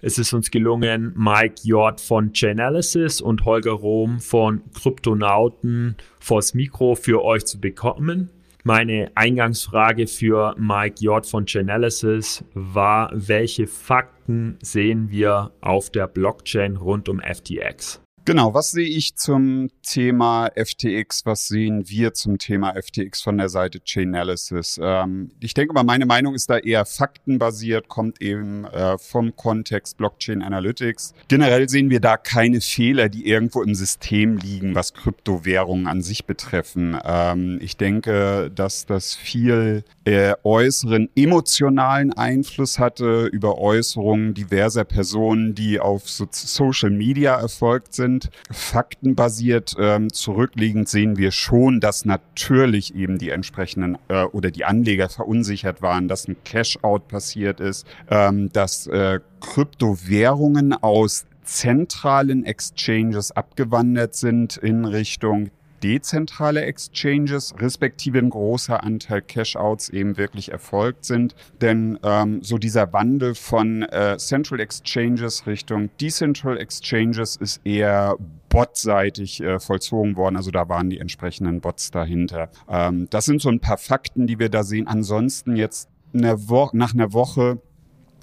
Es 0.00 0.18
ist 0.18 0.32
uns 0.32 0.50
gelungen, 0.50 1.12
Mike 1.16 1.56
Jord 1.62 2.00
von 2.00 2.32
Chainalysis 2.32 3.20
und 3.20 3.44
Holger 3.44 3.72
Rohm 3.72 4.20
von 4.20 4.62
Kryptonauten 4.72 5.96
vors 6.20 6.54
Mikro 6.54 6.94
für 6.94 7.22
euch 7.24 7.44
zu 7.46 7.60
bekommen. 7.60 8.30
Meine 8.66 9.12
Eingangsfrage 9.14 10.06
für 10.06 10.54
Mike 10.56 10.96
Jord 10.98 11.26
von 11.26 11.44
Chainalysis 11.44 12.42
war, 12.54 13.10
welche 13.12 13.66
Fakten 13.66 14.58
sehen 14.62 15.10
wir 15.10 15.52
auf 15.60 15.90
der 15.90 16.06
Blockchain 16.06 16.76
rund 16.76 17.10
um 17.10 17.20
FTX? 17.20 18.03
Genau, 18.26 18.54
was 18.54 18.70
sehe 18.70 18.88
ich 18.88 19.16
zum 19.16 19.68
Thema 19.82 20.48
FTX? 20.56 21.26
Was 21.26 21.46
sehen 21.46 21.90
wir 21.90 22.14
zum 22.14 22.38
Thema 22.38 22.72
FTX 22.72 23.20
von 23.20 23.36
der 23.36 23.50
Seite 23.50 23.80
Chainalysis? 23.84 24.80
Ähm, 24.82 25.32
ich 25.40 25.52
denke 25.52 25.74
mal, 25.74 25.84
meine 25.84 26.06
Meinung 26.06 26.34
ist 26.34 26.48
da 26.48 26.56
eher 26.56 26.86
faktenbasiert, 26.86 27.88
kommt 27.88 28.22
eben 28.22 28.64
äh, 28.64 28.96
vom 28.96 29.36
Kontext 29.36 29.98
Blockchain 29.98 30.40
Analytics. 30.40 31.12
Generell 31.28 31.68
sehen 31.68 31.90
wir 31.90 32.00
da 32.00 32.16
keine 32.16 32.62
Fehler, 32.62 33.10
die 33.10 33.28
irgendwo 33.28 33.62
im 33.62 33.74
System 33.74 34.38
liegen, 34.38 34.74
was 34.74 34.94
Kryptowährungen 34.94 35.86
an 35.86 36.00
sich 36.00 36.24
betreffen. 36.24 36.96
Ähm, 37.04 37.58
ich 37.60 37.76
denke, 37.76 38.50
dass 38.54 38.86
das 38.86 39.14
viel 39.14 39.84
äh, 40.06 40.32
äußeren 40.44 41.10
emotionalen 41.14 42.14
Einfluss 42.14 42.78
hatte 42.78 43.26
über 43.26 43.58
Äußerungen 43.58 44.32
diverser 44.32 44.84
Personen, 44.84 45.54
die 45.54 45.78
auf 45.78 46.08
so 46.08 46.26
Social 46.30 46.90
Media 46.90 47.38
erfolgt 47.38 47.92
sind 47.92 48.13
sind. 48.14 48.30
Faktenbasiert 48.50 49.74
ähm, 49.78 50.12
zurückliegend 50.12 50.88
sehen 50.88 51.16
wir 51.16 51.30
schon, 51.30 51.80
dass 51.80 52.04
natürlich 52.04 52.94
eben 52.94 53.18
die 53.18 53.30
entsprechenden 53.30 53.98
äh, 54.08 54.24
oder 54.24 54.50
die 54.50 54.64
Anleger 54.64 55.08
verunsichert 55.08 55.82
waren, 55.82 56.08
dass 56.08 56.28
ein 56.28 56.36
Cash-out 56.44 57.08
passiert 57.08 57.60
ist, 57.60 57.86
ähm, 58.10 58.50
dass 58.52 58.86
äh, 58.86 59.20
Kryptowährungen 59.40 60.72
aus 60.72 61.26
zentralen 61.44 62.44
Exchanges 62.44 63.30
abgewandert 63.30 64.14
sind 64.14 64.56
in 64.56 64.84
Richtung 64.84 65.50
dezentrale 65.84 66.62
Exchanges, 66.62 67.54
respektive 67.58 68.18
ein 68.18 68.30
großer 68.30 68.82
Anteil 68.82 69.20
Cashouts 69.20 69.90
eben 69.90 70.16
wirklich 70.16 70.50
erfolgt 70.50 71.04
sind. 71.04 71.36
Denn 71.60 71.98
ähm, 72.02 72.42
so 72.42 72.56
dieser 72.56 72.94
Wandel 72.94 73.34
von 73.34 73.82
äh, 73.82 74.16
Central 74.16 74.60
Exchanges 74.60 75.46
Richtung 75.46 75.90
Decentral 76.00 76.56
Exchanges 76.56 77.36
ist 77.36 77.60
eher 77.66 78.16
botseitig 78.48 79.42
äh, 79.42 79.60
vollzogen 79.60 80.16
worden. 80.16 80.36
Also 80.36 80.50
da 80.50 80.70
waren 80.70 80.88
die 80.88 80.98
entsprechenden 80.98 81.60
Bots 81.60 81.90
dahinter. 81.90 82.48
Ähm, 82.66 83.06
das 83.10 83.26
sind 83.26 83.42
so 83.42 83.50
ein 83.50 83.60
paar 83.60 83.78
Fakten, 83.78 84.26
die 84.26 84.38
wir 84.38 84.48
da 84.48 84.62
sehen. 84.62 84.86
Ansonsten 84.86 85.54
jetzt 85.54 85.90
eine 86.14 86.38
nach 86.72 86.94
einer 86.94 87.12
Woche 87.12 87.60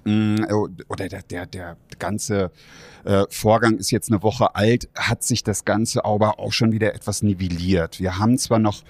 oder 0.05 1.09
der, 1.09 1.21
der, 1.21 1.45
der 1.45 1.77
ganze 1.99 2.51
äh, 3.05 3.23
Vorgang 3.29 3.77
ist 3.77 3.91
jetzt 3.91 4.11
eine 4.11 4.23
Woche 4.23 4.55
alt, 4.55 4.89
hat 4.95 5.23
sich 5.23 5.43
das 5.43 5.65
Ganze 5.65 6.05
aber 6.05 6.39
auch 6.39 6.53
schon 6.53 6.71
wieder 6.71 6.95
etwas 6.95 7.23
nivelliert. 7.23 7.99
Wir 7.99 8.17
haben 8.17 8.37
zwar 8.37 8.59
noch 8.59 8.83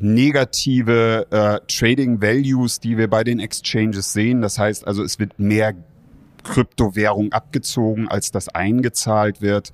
negative 0.00 1.26
äh, 1.30 1.60
Trading 1.66 2.22
Values, 2.22 2.80
die 2.80 2.96
wir 2.96 3.08
bei 3.08 3.24
den 3.24 3.40
Exchanges 3.40 4.12
sehen. 4.12 4.40
Das 4.40 4.58
heißt 4.58 4.86
also, 4.86 5.02
es 5.02 5.18
wird 5.18 5.38
mehr 5.38 5.74
Kryptowährung 6.44 7.32
abgezogen, 7.32 8.08
als 8.08 8.30
das 8.30 8.48
eingezahlt 8.48 9.40
wird. 9.40 9.72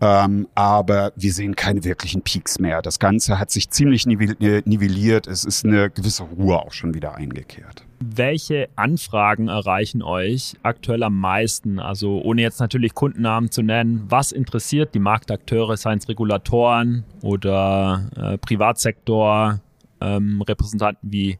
Ähm, 0.00 0.48
aber 0.54 1.12
wir 1.16 1.32
sehen 1.32 1.56
keine 1.56 1.84
wirklichen 1.84 2.22
Peaks 2.22 2.58
mehr. 2.58 2.82
Das 2.82 2.98
Ganze 2.98 3.38
hat 3.38 3.50
sich 3.50 3.70
ziemlich 3.70 4.06
nivelliert. 4.06 5.26
Es 5.26 5.44
ist 5.44 5.64
eine 5.64 5.90
gewisse 5.90 6.24
Ruhe 6.24 6.58
auch 6.58 6.72
schon 6.72 6.94
wieder 6.94 7.14
eingekehrt. 7.14 7.84
Welche 8.02 8.70
Anfragen 8.76 9.48
erreichen 9.48 10.02
euch 10.02 10.54
aktuell 10.62 11.02
am 11.02 11.18
meisten? 11.18 11.78
Also 11.78 12.22
ohne 12.22 12.40
jetzt 12.40 12.58
natürlich 12.58 12.94
Kundennamen 12.94 13.50
zu 13.50 13.62
nennen, 13.62 14.06
was 14.08 14.32
interessiert 14.32 14.94
die 14.94 14.98
Marktakteure, 14.98 15.76
seien 15.76 15.98
es 15.98 16.08
Regulatoren 16.08 17.04
oder 17.20 18.08
äh, 18.16 18.38
Privatsektor, 18.38 19.60
ähm, 20.00 20.40
Repräsentanten 20.40 21.12
wie 21.12 21.38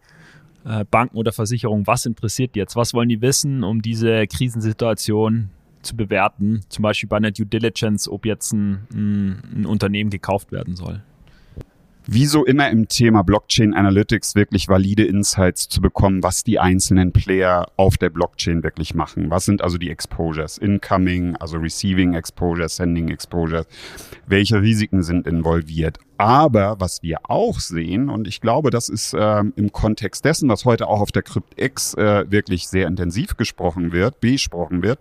äh, 0.66 0.84
Banken 0.84 1.16
oder 1.16 1.32
Versicherungen, 1.32 1.86
was 1.86 2.04
interessiert 2.04 2.54
jetzt? 2.56 2.76
Was 2.76 2.92
wollen 2.92 3.08
die 3.08 3.22
wissen, 3.22 3.64
um 3.64 3.80
diese 3.80 4.26
Krisensituation 4.26 5.48
zu 5.80 5.96
bewerten, 5.96 6.60
zum 6.68 6.82
Beispiel 6.82 7.08
bei 7.08 7.16
einer 7.16 7.30
Due 7.30 7.46
Diligence, 7.46 8.06
ob 8.06 8.26
jetzt 8.26 8.52
ein, 8.52 8.86
ein, 8.92 9.62
ein 9.62 9.66
Unternehmen 9.66 10.10
gekauft 10.10 10.52
werden 10.52 10.76
soll? 10.76 11.00
Wie 12.06 12.26
so 12.26 12.44
immer 12.44 12.70
im 12.70 12.88
Thema 12.88 13.22
Blockchain 13.22 13.74
Analytics 13.74 14.34
wirklich 14.34 14.68
valide 14.68 15.04
Insights 15.04 15.68
zu 15.68 15.80
bekommen, 15.80 16.22
was 16.22 16.44
die 16.44 16.58
einzelnen 16.58 17.12
Player 17.12 17.66
auf 17.76 17.96
der 17.98 18.10
Blockchain 18.10 18.62
wirklich 18.62 18.94
machen. 18.94 19.30
Was 19.30 19.44
sind 19.44 19.62
also 19.62 19.78
die 19.78 19.90
Exposures? 19.90 20.58
Incoming, 20.58 21.36
also 21.36 21.58
Receiving 21.58 22.14
Exposures, 22.14 22.76
Sending 22.76 23.08
Exposures. 23.08 23.66
Welche 24.26 24.60
Risiken 24.60 25.02
sind 25.02 25.26
involviert? 25.26 25.98
Aber 26.20 26.78
was 26.78 27.02
wir 27.02 27.20
auch 27.30 27.60
sehen, 27.60 28.10
und 28.10 28.28
ich 28.28 28.42
glaube, 28.42 28.68
das 28.68 28.90
ist 28.90 29.16
ähm, 29.18 29.54
im 29.56 29.72
Kontext 29.72 30.22
dessen, 30.22 30.50
was 30.50 30.66
heute 30.66 30.86
auch 30.86 31.00
auf 31.00 31.12
der 31.12 31.22
CryptX 31.22 31.94
äh, 31.94 32.30
wirklich 32.30 32.68
sehr 32.68 32.88
intensiv 32.88 33.38
gesprochen 33.38 33.92
wird, 33.92 34.20
besprochen 34.20 34.82
wird, 34.82 34.98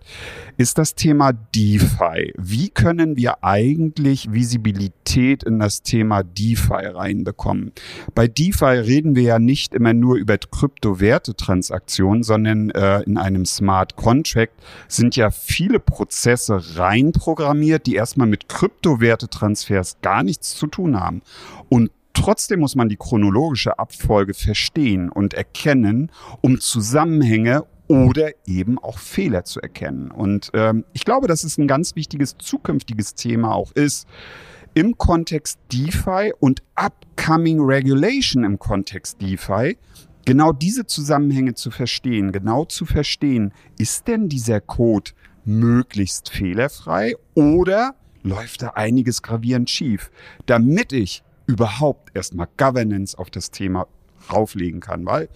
ist 0.56 0.78
das 0.78 0.94
Thema 0.94 1.34
DeFi. 1.34 2.32
Wie 2.38 2.70
können 2.70 3.18
wir 3.18 3.44
eigentlich 3.44 4.32
Visibilität 4.32 5.42
in 5.42 5.58
das 5.58 5.82
Thema 5.82 6.22
DeFi 6.22 6.86
reinbekommen? 6.86 7.72
Bei 8.14 8.26
DeFi 8.26 8.64
reden 8.64 9.14
wir 9.14 9.24
ja 9.24 9.38
nicht 9.38 9.74
immer 9.74 9.92
nur 9.92 10.16
über 10.16 10.38
Kryptowerte-Transaktionen, 10.38 12.22
sondern 12.22 12.70
äh, 12.70 13.02
in 13.02 13.18
einem 13.18 13.44
Smart 13.44 13.94
Contract 13.96 14.54
sind 14.88 15.16
ja 15.16 15.30
viele 15.30 15.80
Prozesse 15.80 16.78
reinprogrammiert, 16.78 17.84
die 17.84 17.96
erstmal 17.96 18.26
mit 18.26 18.48
Kryptowerte-Transfers 18.48 19.98
gar 20.00 20.22
nichts 20.22 20.56
zu 20.56 20.66
tun 20.66 20.98
haben 20.98 21.09
haben. 21.10 21.22
Und 21.68 21.90
trotzdem 22.12 22.60
muss 22.60 22.76
man 22.76 22.88
die 22.88 22.96
chronologische 22.96 23.78
Abfolge 23.78 24.34
verstehen 24.34 25.08
und 25.10 25.34
erkennen, 25.34 26.10
um 26.40 26.60
Zusammenhänge 26.60 27.64
oder 27.88 28.30
eben 28.46 28.78
auch 28.78 28.98
Fehler 28.98 29.44
zu 29.44 29.60
erkennen. 29.60 30.12
Und 30.12 30.52
ähm, 30.54 30.84
ich 30.92 31.04
glaube, 31.04 31.26
dass 31.26 31.42
es 31.42 31.58
ein 31.58 31.66
ganz 31.66 31.96
wichtiges 31.96 32.36
zukünftiges 32.38 33.14
Thema 33.14 33.52
auch 33.52 33.72
ist, 33.72 34.06
im 34.74 34.96
Kontext 34.96 35.58
DeFi 35.72 36.32
und 36.38 36.62
Upcoming 36.76 37.60
Regulation 37.60 38.44
im 38.44 38.60
Kontext 38.60 39.20
DeFi, 39.20 39.76
genau 40.24 40.52
diese 40.52 40.86
Zusammenhänge 40.86 41.54
zu 41.54 41.72
verstehen, 41.72 42.30
genau 42.30 42.64
zu 42.64 42.86
verstehen, 42.86 43.52
ist 43.76 44.06
denn 44.06 44.28
dieser 44.28 44.60
Code 44.60 45.10
möglichst 45.44 46.30
fehlerfrei 46.30 47.16
oder 47.34 47.96
läuft 48.22 48.62
da 48.62 48.70
einiges 48.70 49.22
gravierend 49.22 49.70
schief, 49.70 50.10
damit 50.46 50.92
ich 50.92 51.22
überhaupt 51.46 52.10
erstmal 52.14 52.48
Governance 52.56 53.18
auf 53.18 53.30
das 53.30 53.50
Thema 53.50 53.86
rauflegen 54.32 54.80
kann, 54.80 55.06
weil 55.06 55.28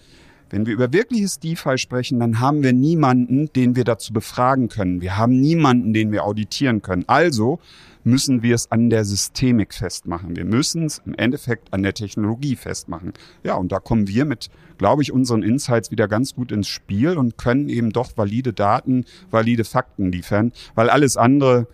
wenn 0.49 0.65
wir 0.67 0.73
über 0.73 0.93
wirkliches 0.93 1.39
DeFi 1.39 1.77
sprechen, 1.77 2.19
dann 2.19 2.39
haben 2.39 2.61
wir 2.61 2.71
niemanden, 2.71 3.51
den 3.53 3.75
wir 3.75 3.83
dazu 3.83 4.13
befragen 4.13 4.69
können. 4.69 5.01
Wir 5.01 5.17
haben 5.17 5.41
niemanden, 5.41 5.91
den 5.91 6.11
wir 6.11 6.23
auditieren 6.23 6.83
können. 6.83 7.03
Also 7.07 7.59
müssen 8.03 8.43
wir 8.43 8.53
es 8.53 8.71
an 8.71 8.91
der 8.91 9.03
Systemik 9.03 9.73
festmachen. 9.73 10.35
Wir 10.35 10.45
müssen 10.45 10.85
es 10.85 11.01
im 11.05 11.15
Endeffekt 11.15 11.73
an 11.73 11.81
der 11.81 11.95
Technologie 11.95 12.55
festmachen. 12.55 13.13
Ja, 13.43 13.55
und 13.55 13.71
da 13.71 13.79
kommen 13.79 14.07
wir 14.07 14.25
mit, 14.25 14.49
glaube 14.77 15.01
ich, 15.01 15.11
unseren 15.11 15.41
Insights 15.41 15.89
wieder 15.89 16.07
ganz 16.07 16.35
gut 16.35 16.51
ins 16.51 16.67
Spiel 16.67 17.17
und 17.17 17.37
können 17.37 17.67
eben 17.67 17.91
doch 17.91 18.15
valide 18.15 18.53
Daten, 18.53 19.05
valide 19.31 19.63
Fakten 19.63 20.11
liefern, 20.11 20.51
weil 20.75 20.91
alles 20.91 21.17
andere 21.17 21.67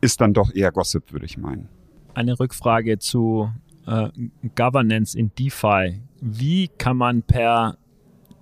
ist 0.00 0.20
dann 0.20 0.34
doch 0.34 0.54
eher 0.54 0.72
Gossip, 0.72 1.12
würde 1.12 1.26
ich 1.26 1.38
meinen. 1.38 1.68
Eine 2.14 2.38
Rückfrage 2.38 2.98
zu 2.98 3.50
äh, 3.86 4.08
Governance 4.54 5.18
in 5.18 5.30
DeFi. 5.38 6.00
Wie 6.20 6.68
kann 6.68 6.96
man 6.96 7.22
per 7.22 7.76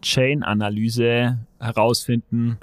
Chain-Analyse 0.02 1.38
herausfinden, 1.58 2.58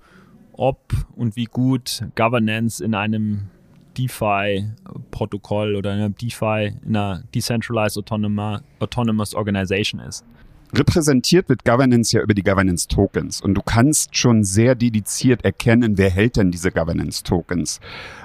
ob 0.54 0.93
und 1.15 1.36
wie 1.36 1.45
gut 1.45 2.06
Governance 2.15 2.84
in 2.84 2.93
einem 2.93 3.49
DeFi-Protokoll 3.97 5.75
oder 5.75 5.93
in 5.93 6.01
einem 6.01 6.15
DeFi, 6.15 6.77
in 6.86 6.95
einer 6.95 7.23
Decentralized 7.34 7.97
Autonomous, 7.97 8.62
Autonomous 8.80 9.34
Organization 9.36 9.99
ist? 10.01 10.25
repräsentiert 10.73 11.49
wird 11.49 11.65
Governance 11.65 12.15
ja 12.15 12.23
über 12.23 12.34
die 12.34 12.43
Governance 12.43 12.88
Tokens 12.88 13.41
und 13.41 13.56
du 13.56 13.62
kannst 13.62 14.15
schon 14.15 14.43
sehr 14.43 14.75
dediziert 14.75 15.43
erkennen, 15.43 15.97
wer 15.97 16.10
hält 16.10 16.38
denn 16.38 16.51
diese 16.51 16.71
Governance 16.71 17.23
Tokens. 17.23 17.80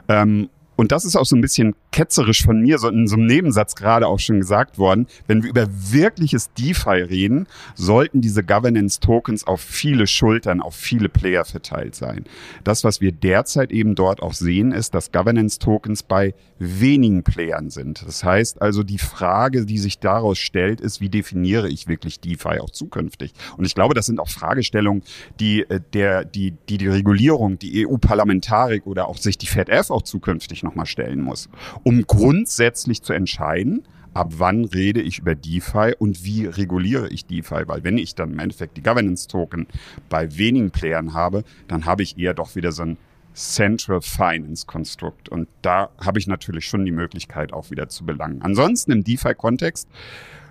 Ähm, 0.08 0.48
und 0.76 0.92
das 0.92 1.04
ist 1.04 1.16
auch 1.16 1.24
so 1.24 1.34
ein 1.34 1.40
bisschen 1.40 1.74
ketzerisch 1.90 2.44
von 2.44 2.60
mir, 2.60 2.78
so 2.78 2.88
in 2.88 3.08
so 3.08 3.16
einem 3.16 3.26
Nebensatz 3.26 3.74
gerade 3.74 4.06
auch 4.06 4.18
schon 4.18 4.38
gesagt 4.38 4.78
worden. 4.78 5.06
Wenn 5.26 5.42
wir 5.42 5.50
über 5.50 5.66
wirkliches 5.70 6.52
DeFi 6.52 7.02
reden, 7.02 7.46
sollten 7.74 8.20
diese 8.20 8.44
Governance 8.44 9.00
Tokens 9.00 9.46
auf 9.46 9.62
viele 9.62 10.06
Schultern, 10.06 10.60
auf 10.60 10.74
viele 10.74 11.08
Player 11.08 11.46
verteilt 11.46 11.94
sein. 11.94 12.24
Das, 12.64 12.84
was 12.84 13.00
wir 13.00 13.12
derzeit 13.12 13.72
eben 13.72 13.94
dort 13.94 14.22
auch 14.22 14.34
sehen, 14.34 14.72
ist, 14.72 14.94
dass 14.94 15.12
Governance 15.12 15.58
Tokens 15.58 16.02
bei 16.02 16.34
wenigen 16.58 17.22
Playern 17.22 17.70
sind. 17.70 18.04
Das 18.06 18.22
heißt 18.22 18.60
also, 18.60 18.82
die 18.82 18.98
Frage, 18.98 19.64
die 19.64 19.78
sich 19.78 19.98
daraus 19.98 20.38
stellt, 20.38 20.80
ist, 20.80 21.00
wie 21.00 21.08
definiere 21.08 21.68
ich 21.68 21.88
wirklich 21.88 22.20
DeFi 22.20 22.60
auch 22.60 22.70
zukünftig? 22.70 23.32
Und 23.56 23.64
ich 23.64 23.74
glaube, 23.74 23.94
das 23.94 24.06
sind 24.06 24.20
auch 24.20 24.28
Fragestellungen, 24.28 25.02
die 25.40 25.62
äh, 25.62 25.80
der, 25.94 26.24
die, 26.24 26.52
die, 26.68 26.76
die 26.76 26.88
Regulierung, 26.88 27.58
die 27.58 27.86
EU-Parlamentarik 27.86 28.86
oder 28.86 29.08
auch 29.08 29.16
sich 29.16 29.38
die 29.38 29.46
FedF 29.46 29.90
auch 29.90 30.02
zukünftig 30.02 30.65
nochmal 30.66 30.86
stellen 30.86 31.20
muss, 31.20 31.48
um 31.82 32.02
grundsätzlich 32.02 33.02
zu 33.02 33.12
entscheiden, 33.12 33.84
ab 34.16 34.32
wann 34.38 34.64
rede 34.64 35.02
ich 35.02 35.18
über 35.18 35.34
DeFi 35.34 35.94
und 35.98 36.24
wie 36.24 36.46
reguliere 36.46 37.08
ich 37.08 37.26
DeFi? 37.26 37.68
Weil 37.68 37.84
wenn 37.84 37.98
ich 37.98 38.14
dann 38.14 38.32
im 38.32 38.38
Endeffekt 38.38 38.76
die 38.76 38.82
Governance-Token 38.82 39.66
bei 40.08 40.36
wenigen 40.36 40.70
Playern 40.70 41.12
habe, 41.12 41.44
dann 41.68 41.84
habe 41.84 42.02
ich 42.02 42.18
eher 42.18 42.32
doch 42.32 42.56
wieder 42.56 42.72
so 42.72 42.82
ein 42.82 42.96
Central 43.34 44.00
Finance 44.00 44.66
Konstrukt. 44.66 45.28
Und 45.28 45.48
da 45.60 45.90
habe 46.02 46.18
ich 46.18 46.26
natürlich 46.26 46.66
schon 46.66 46.86
die 46.86 46.92
Möglichkeit 46.92 47.52
auch 47.52 47.70
wieder 47.70 47.88
zu 47.88 48.06
belangen. 48.06 48.40
Ansonsten 48.40 48.92
im 48.92 49.04
DeFi-Kontext 49.04 49.86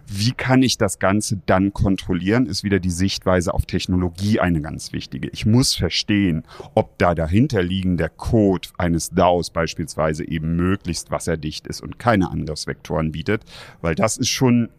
wie 0.07 0.31
kann 0.31 0.63
ich 0.63 0.77
das 0.77 0.99
Ganze 0.99 1.41
dann 1.45 1.73
kontrollieren, 1.73 2.45
ist 2.45 2.63
wieder 2.63 2.79
die 2.79 2.91
Sichtweise 2.91 3.53
auf 3.53 3.65
Technologie 3.65 4.39
eine 4.39 4.61
ganz 4.61 4.93
wichtige. 4.93 5.29
Ich 5.29 5.45
muss 5.45 5.75
verstehen, 5.75 6.43
ob 6.75 6.97
da 6.97 7.15
dahinterliegender 7.15 8.09
Code 8.09 8.69
eines 8.77 9.09
DAOs 9.09 9.49
beispielsweise 9.49 10.27
eben 10.27 10.55
möglichst 10.55 11.11
wasserdicht 11.11 11.67
ist 11.67 11.81
und 11.81 11.99
keine 11.99 12.29
Angriffsvektoren 12.29 13.11
bietet, 13.11 13.43
weil 13.81 13.95
das 13.95 14.17
ist 14.17 14.29
schon 14.29 14.69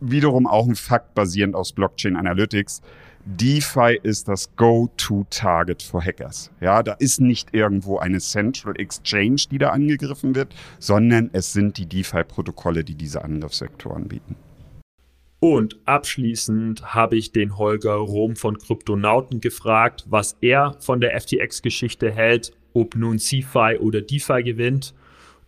wiederum 0.00 0.46
auch 0.46 0.66
ein 0.66 0.76
Fakt 0.76 1.14
basierend 1.14 1.54
aus 1.54 1.72
Blockchain 1.72 2.16
Analytics. 2.16 2.82
DeFi 3.24 3.98
ist 4.02 4.28
das 4.28 4.56
Go-to-Target 4.56 5.82
für 5.82 6.00
Hackers. 6.00 6.50
Ja, 6.60 6.82
da 6.82 6.94
ist 6.94 7.20
nicht 7.20 7.52
irgendwo 7.52 7.98
eine 7.98 8.20
Central 8.20 8.74
Exchange, 8.78 9.42
die 9.50 9.58
da 9.58 9.70
angegriffen 9.70 10.34
wird, 10.34 10.54
sondern 10.78 11.28
es 11.32 11.52
sind 11.52 11.76
die 11.76 11.86
DeFi-Protokolle, 11.86 12.84
die 12.84 12.94
diese 12.94 13.22
Angriffsvektoren 13.22 14.08
bieten. 14.08 14.36
Und 15.40 15.78
abschließend 15.84 16.94
habe 16.94 17.16
ich 17.16 17.30
den 17.30 17.56
Holger 17.58 17.94
Rom 17.94 18.34
von 18.34 18.58
Kryptonauten 18.58 19.40
gefragt, 19.40 20.04
was 20.08 20.36
er 20.40 20.76
von 20.80 21.00
der 21.00 21.18
FTX-Geschichte 21.20 22.10
hält, 22.10 22.52
ob 22.74 22.96
nun 22.96 23.18
CFI 23.18 23.78
oder 23.78 24.00
DeFi 24.00 24.42
gewinnt 24.42 24.94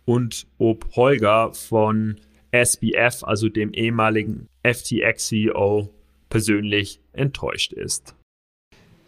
und 0.05 0.47
ob 0.57 0.95
Holger 0.95 1.53
von 1.53 2.19
SBF, 2.51 3.23
also 3.23 3.49
dem 3.49 3.73
ehemaligen 3.73 4.47
FTX-CEO, 4.63 5.89
persönlich 6.29 7.01
enttäuscht 7.11 7.73
ist. 7.73 8.15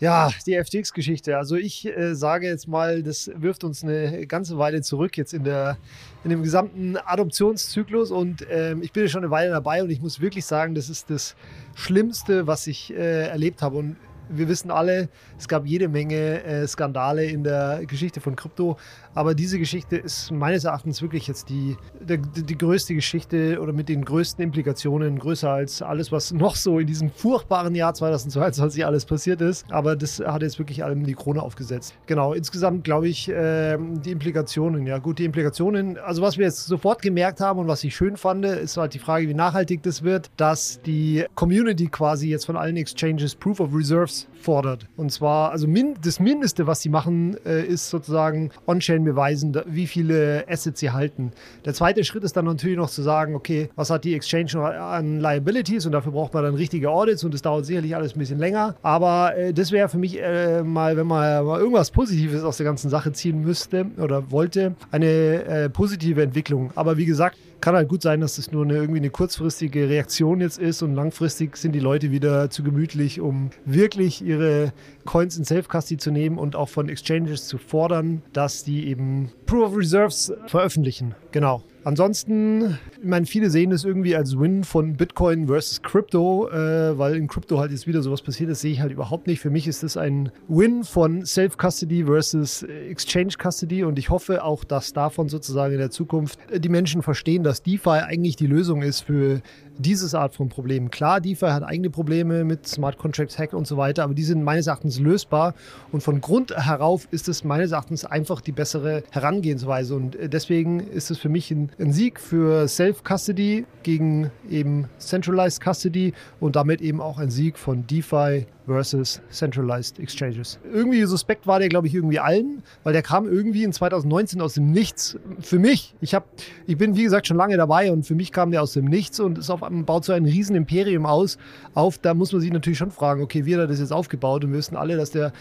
Ja, 0.03 0.29
die 0.45 0.61
FTX-Geschichte. 0.61 1.37
Also 1.37 1.55
ich 1.55 1.85
äh, 1.85 2.13
sage 2.13 2.45
jetzt 2.45 2.67
mal, 2.67 3.03
das 3.03 3.31
wirft 3.35 3.63
uns 3.63 3.85
eine 3.85 4.27
ganze 4.27 4.57
Weile 4.57 4.81
zurück 4.81 5.15
jetzt 5.15 5.33
in, 5.33 5.45
der, 5.45 5.77
in 6.25 6.29
dem 6.29 6.43
gesamten 6.43 6.97
Adoptionszyklus. 6.97 8.11
Und 8.11 8.45
ähm, 8.49 8.83
ich 8.83 8.91
bin 8.91 9.03
ja 9.03 9.09
schon 9.09 9.23
eine 9.23 9.31
Weile 9.31 9.51
dabei 9.51 9.81
und 9.81 9.89
ich 9.89 10.01
muss 10.01 10.19
wirklich 10.19 10.45
sagen, 10.45 10.75
das 10.75 10.89
ist 10.89 11.09
das 11.09 11.37
Schlimmste, 11.73 12.47
was 12.47 12.67
ich 12.67 12.93
äh, 12.93 13.29
erlebt 13.29 13.61
habe. 13.61 13.77
Und 13.77 13.95
wir 14.27 14.49
wissen 14.49 14.71
alle, 14.71 15.07
es 15.37 15.47
gab 15.47 15.65
jede 15.65 15.87
Menge 15.87 16.43
äh, 16.43 16.67
Skandale 16.67 17.23
in 17.23 17.45
der 17.45 17.85
Geschichte 17.85 18.19
von 18.19 18.35
Krypto, 18.35 18.77
aber 19.15 19.35
diese 19.35 19.59
Geschichte 19.59 19.97
ist 19.97 20.31
meines 20.31 20.63
Erachtens 20.63 21.01
wirklich 21.01 21.27
jetzt 21.27 21.49
die, 21.49 21.77
die, 22.01 22.43
die, 22.43 22.57
größte 22.57 22.95
Geschichte 22.95 23.59
oder 23.61 23.73
mit 23.73 23.89
den 23.89 24.05
größten 24.05 24.43
Implikationen, 24.43 25.19
größer 25.19 25.49
als 25.49 25.81
alles, 25.81 26.11
was 26.11 26.31
noch 26.31 26.55
so 26.55 26.79
in 26.79 26.87
diesem 26.87 27.09
furchtbaren 27.09 27.75
Jahr 27.75 27.93
2022 27.93 28.85
alles 28.85 29.05
passiert 29.05 29.41
ist. 29.41 29.65
Aber 29.71 29.95
das 29.95 30.19
hat 30.19 30.41
jetzt 30.41 30.59
wirklich 30.59 30.83
allem 30.83 31.03
die 31.05 31.13
Krone 31.13 31.41
aufgesetzt. 31.41 31.95
Genau, 32.05 32.33
insgesamt 32.33 32.83
glaube 32.83 33.07
ich, 33.07 33.29
äh, 33.29 33.77
die 33.77 34.11
Implikationen, 34.11 34.87
ja 34.87 34.97
gut, 34.97 35.19
die 35.19 35.25
Implikationen, 35.25 35.97
also 35.97 36.21
was 36.21 36.37
wir 36.37 36.45
jetzt 36.45 36.65
sofort 36.65 37.01
gemerkt 37.01 37.39
haben 37.39 37.59
und 37.59 37.67
was 37.67 37.83
ich 37.83 37.95
schön 37.95 38.17
fand, 38.17 38.45
ist 38.45 38.77
halt 38.77 38.93
die 38.93 38.99
Frage, 38.99 39.27
wie 39.27 39.33
nachhaltig 39.33 39.83
das 39.83 40.03
wird, 40.03 40.31
dass 40.37 40.81
die 40.81 41.25
Community 41.35 41.87
quasi 41.87 42.29
jetzt 42.29 42.45
von 42.45 42.57
allen 42.57 42.77
Exchanges 42.77 43.35
Proof 43.35 43.59
of 43.59 43.73
Reserves 43.73 44.27
fordert. 44.43 44.87
Und 44.97 45.11
zwar, 45.11 45.51
also 45.51 45.67
min 45.67 45.95
das 46.03 46.19
Mindeste, 46.19 46.67
was 46.67 46.81
sie 46.81 46.89
machen, 46.89 47.37
äh, 47.45 47.63
ist 47.63 47.89
sozusagen 47.89 48.51
On-Chain 48.67 49.02
beweisen, 49.03 49.55
wie 49.65 49.87
viele 49.87 50.45
Assets 50.47 50.79
sie 50.79 50.91
halten. 50.91 51.31
Der 51.65 51.73
zweite 51.73 52.03
Schritt 52.03 52.23
ist 52.23 52.35
dann 52.35 52.45
natürlich 52.45 52.77
noch 52.77 52.89
zu 52.89 53.01
sagen, 53.01 53.35
okay, 53.35 53.69
was 53.75 53.89
hat 53.89 54.03
die 54.03 54.15
Exchange 54.15 54.57
an 54.59 55.19
Liabilities 55.19 55.85
und 55.85 55.91
dafür 55.91 56.11
braucht 56.11 56.33
man 56.33 56.43
dann 56.43 56.55
richtige 56.55 56.89
Audits 56.89 57.23
und 57.23 57.33
das 57.33 57.41
dauert 57.41 57.65
sicherlich 57.65 57.95
alles 57.95 58.15
ein 58.15 58.19
bisschen 58.19 58.39
länger. 58.39 58.75
Aber 58.81 59.35
äh, 59.35 59.53
das 59.53 59.71
wäre 59.71 59.89
für 59.89 59.97
mich 59.97 60.21
äh, 60.21 60.63
mal, 60.63 60.97
wenn 60.97 61.07
man 61.07 61.45
mal 61.45 61.59
irgendwas 61.59 61.91
Positives 61.91 62.43
aus 62.43 62.57
der 62.57 62.65
ganzen 62.65 62.89
Sache 62.89 63.11
ziehen 63.11 63.41
müsste 63.41 63.85
oder 63.97 64.31
wollte, 64.31 64.75
eine 64.91 65.45
äh, 65.45 65.69
positive 65.69 66.21
Entwicklung. 66.21 66.71
Aber 66.75 66.97
wie 66.97 67.05
gesagt, 67.05 67.37
kann 67.63 67.75
halt 67.75 67.87
gut 67.87 68.01
sein, 68.01 68.19
dass 68.19 68.35
das 68.35 68.51
nur 68.51 68.65
eine, 68.65 68.73
irgendwie 68.73 68.99
eine 68.99 69.09
kurzfristige 69.09 69.87
Reaktion 69.87 70.41
jetzt 70.41 70.59
ist 70.59 70.81
und 70.81 70.95
langfristig 70.95 71.55
sind 71.55 71.71
die 71.71 71.79
Leute 71.79 72.11
wieder 72.11 72.49
zu 72.49 72.61
gemütlich, 72.61 73.21
um 73.21 73.51
wirklich 73.63 74.21
ihre 74.21 74.73
Coins 75.05 75.37
in 75.37 75.45
Self-Custody 75.45 75.95
zu 75.95 76.11
nehmen 76.11 76.37
und 76.37 76.57
auch 76.57 76.67
von 76.67 76.89
Exchanges 76.89 77.47
zu 77.47 77.57
fordern, 77.57 78.21
dass 78.33 78.65
die 78.65 78.89
eben 78.89 79.31
Proof 79.45 79.69
of 79.69 79.77
Reserves 79.77 80.33
veröffentlichen. 80.47 81.15
Genau. 81.31 81.63
Ansonsten, 81.85 82.79
ich 83.01 83.07
meine, 83.07 83.25
viele 83.25 83.49
sehen 83.49 83.71
es 83.71 83.83
irgendwie 83.83 84.15
als 84.15 84.39
Win 84.39 84.63
von 84.63 84.93
Bitcoin 84.93 85.47
versus 85.47 85.81
Crypto, 85.81 86.49
äh, 86.49 86.97
weil 86.97 87.15
in 87.17 87.27
Crypto 87.27 87.59
halt 87.59 87.71
jetzt 87.71 87.87
wieder 87.87 88.01
sowas 88.01 88.21
passiert 88.21 88.49
ist, 88.49 88.61
sehe 88.61 88.71
ich 88.71 88.79
halt 88.79 88.91
überhaupt 88.91 89.27
nicht. 89.27 89.41
Für 89.41 89.49
mich 89.49 89.67
ist 89.67 89.83
das 89.83 89.97
ein 89.97 90.31
Win 90.47 90.85
von 90.85 91.25
Self-Custody 91.25 92.05
versus 92.05 92.63
Exchange 92.63 93.33
Custody 93.41 93.83
und 93.83 93.99
ich 93.99 94.09
hoffe 94.09 94.43
auch, 94.43 94.63
dass 94.63 94.93
davon 94.93 95.27
sozusagen 95.27 95.73
in 95.73 95.79
der 95.79 95.91
Zukunft 95.91 96.39
die 96.55 96.69
Menschen 96.69 97.01
verstehen, 97.01 97.43
dass 97.43 97.63
DeFi 97.63 97.89
eigentlich 97.89 98.37
die 98.37 98.47
Lösung 98.47 98.81
ist 98.81 99.01
für 99.01 99.41
dieses 99.77 100.13
Art 100.13 100.35
von 100.35 100.49
Problemen. 100.49 100.91
Klar, 100.91 101.19
DeFi 101.19 101.47
hat 101.47 101.63
eigene 101.63 101.89
Probleme 101.89 102.43
mit 102.43 102.67
Smart 102.67 102.97
Contracts 102.97 103.37
Hack 103.39 103.53
und 103.53 103.67
so 103.67 103.77
weiter, 103.77 104.03
aber 104.03 104.13
die 104.13 104.23
sind 104.23 104.43
meines 104.43 104.67
Erachtens 104.67 104.99
lösbar 104.99 105.55
und 105.91 106.01
von 106.01 106.21
Grund 106.21 106.55
herauf 106.55 107.07
ist 107.11 107.27
es 107.27 107.43
meines 107.43 107.71
Erachtens 107.71 108.05
einfach 108.05 108.41
die 108.41 108.51
bessere 108.51 109.03
Herangehensweise 109.11 109.95
und 109.95 110.15
äh, 110.15 110.29
deswegen 110.29 110.79
ist 110.79 111.11
es 111.11 111.17
für 111.17 111.29
mich 111.29 111.51
ein, 111.51 111.71
ein 111.79 111.91
Sieg 111.91 112.19
für 112.19 112.67
Self-Custody 112.67 113.65
gegen 113.83 114.31
eben 114.49 114.89
Centralized 114.99 115.61
Custody 115.63 116.13
und 116.39 116.55
damit 116.55 116.81
eben 116.81 117.01
auch 117.01 117.17
ein 117.19 117.29
Sieg 117.29 117.57
von 117.57 117.85
DeFi 117.87 118.45
versus 118.65 119.21
Centralized 119.29 119.99
Exchanges. 119.99 120.59
Irgendwie 120.71 121.03
suspekt 121.03 121.47
war 121.47 121.59
der, 121.59 121.69
glaube 121.69 121.87
ich, 121.87 121.93
irgendwie 121.93 122.19
allen, 122.19 122.63
weil 122.83 122.93
der 122.93 123.01
kam 123.01 123.27
irgendwie 123.27 123.63
in 123.63 123.73
2019 123.73 124.41
aus 124.41 124.53
dem 124.53 124.71
Nichts. 124.71 125.17
Für 125.41 125.59
mich, 125.59 125.95
ich, 126.01 126.15
hab, 126.15 126.27
ich 126.65 126.77
bin 126.77 126.95
wie 126.95 127.03
gesagt 127.03 127.27
schon 127.27 127.37
lange 127.37 127.57
dabei 127.57 127.91
und 127.91 128.05
für 128.05 128.15
mich 128.15 128.31
kam 128.31 128.51
der 128.51 128.61
aus 128.61 128.73
dem 128.73 128.85
Nichts 128.85 129.19
und 129.19 129.37
ist 129.37 129.49
auf 129.49 129.63
einmal, 129.63 129.83
baut 129.83 130.05
so 130.05 130.13
ein 130.13 130.25
riesen 130.25 130.55
Imperium 130.55 131.05
aus. 131.05 131.37
Auf, 131.73 131.97
da 131.97 132.13
muss 132.13 132.31
man 132.31 132.41
sich 132.41 132.51
natürlich 132.51 132.79
schon 132.79 132.91
fragen, 132.91 133.21
okay, 133.21 133.45
wie 133.45 133.53
hat 133.55 133.61
er 133.61 133.67
das 133.67 133.79
jetzt 133.79 133.93
aufgebaut? 133.93 134.45
Und 134.45 134.51
wir 134.51 134.59
wissen 134.59 134.77
alle, 134.77 134.95
dass 134.95 135.11
der 135.11 135.33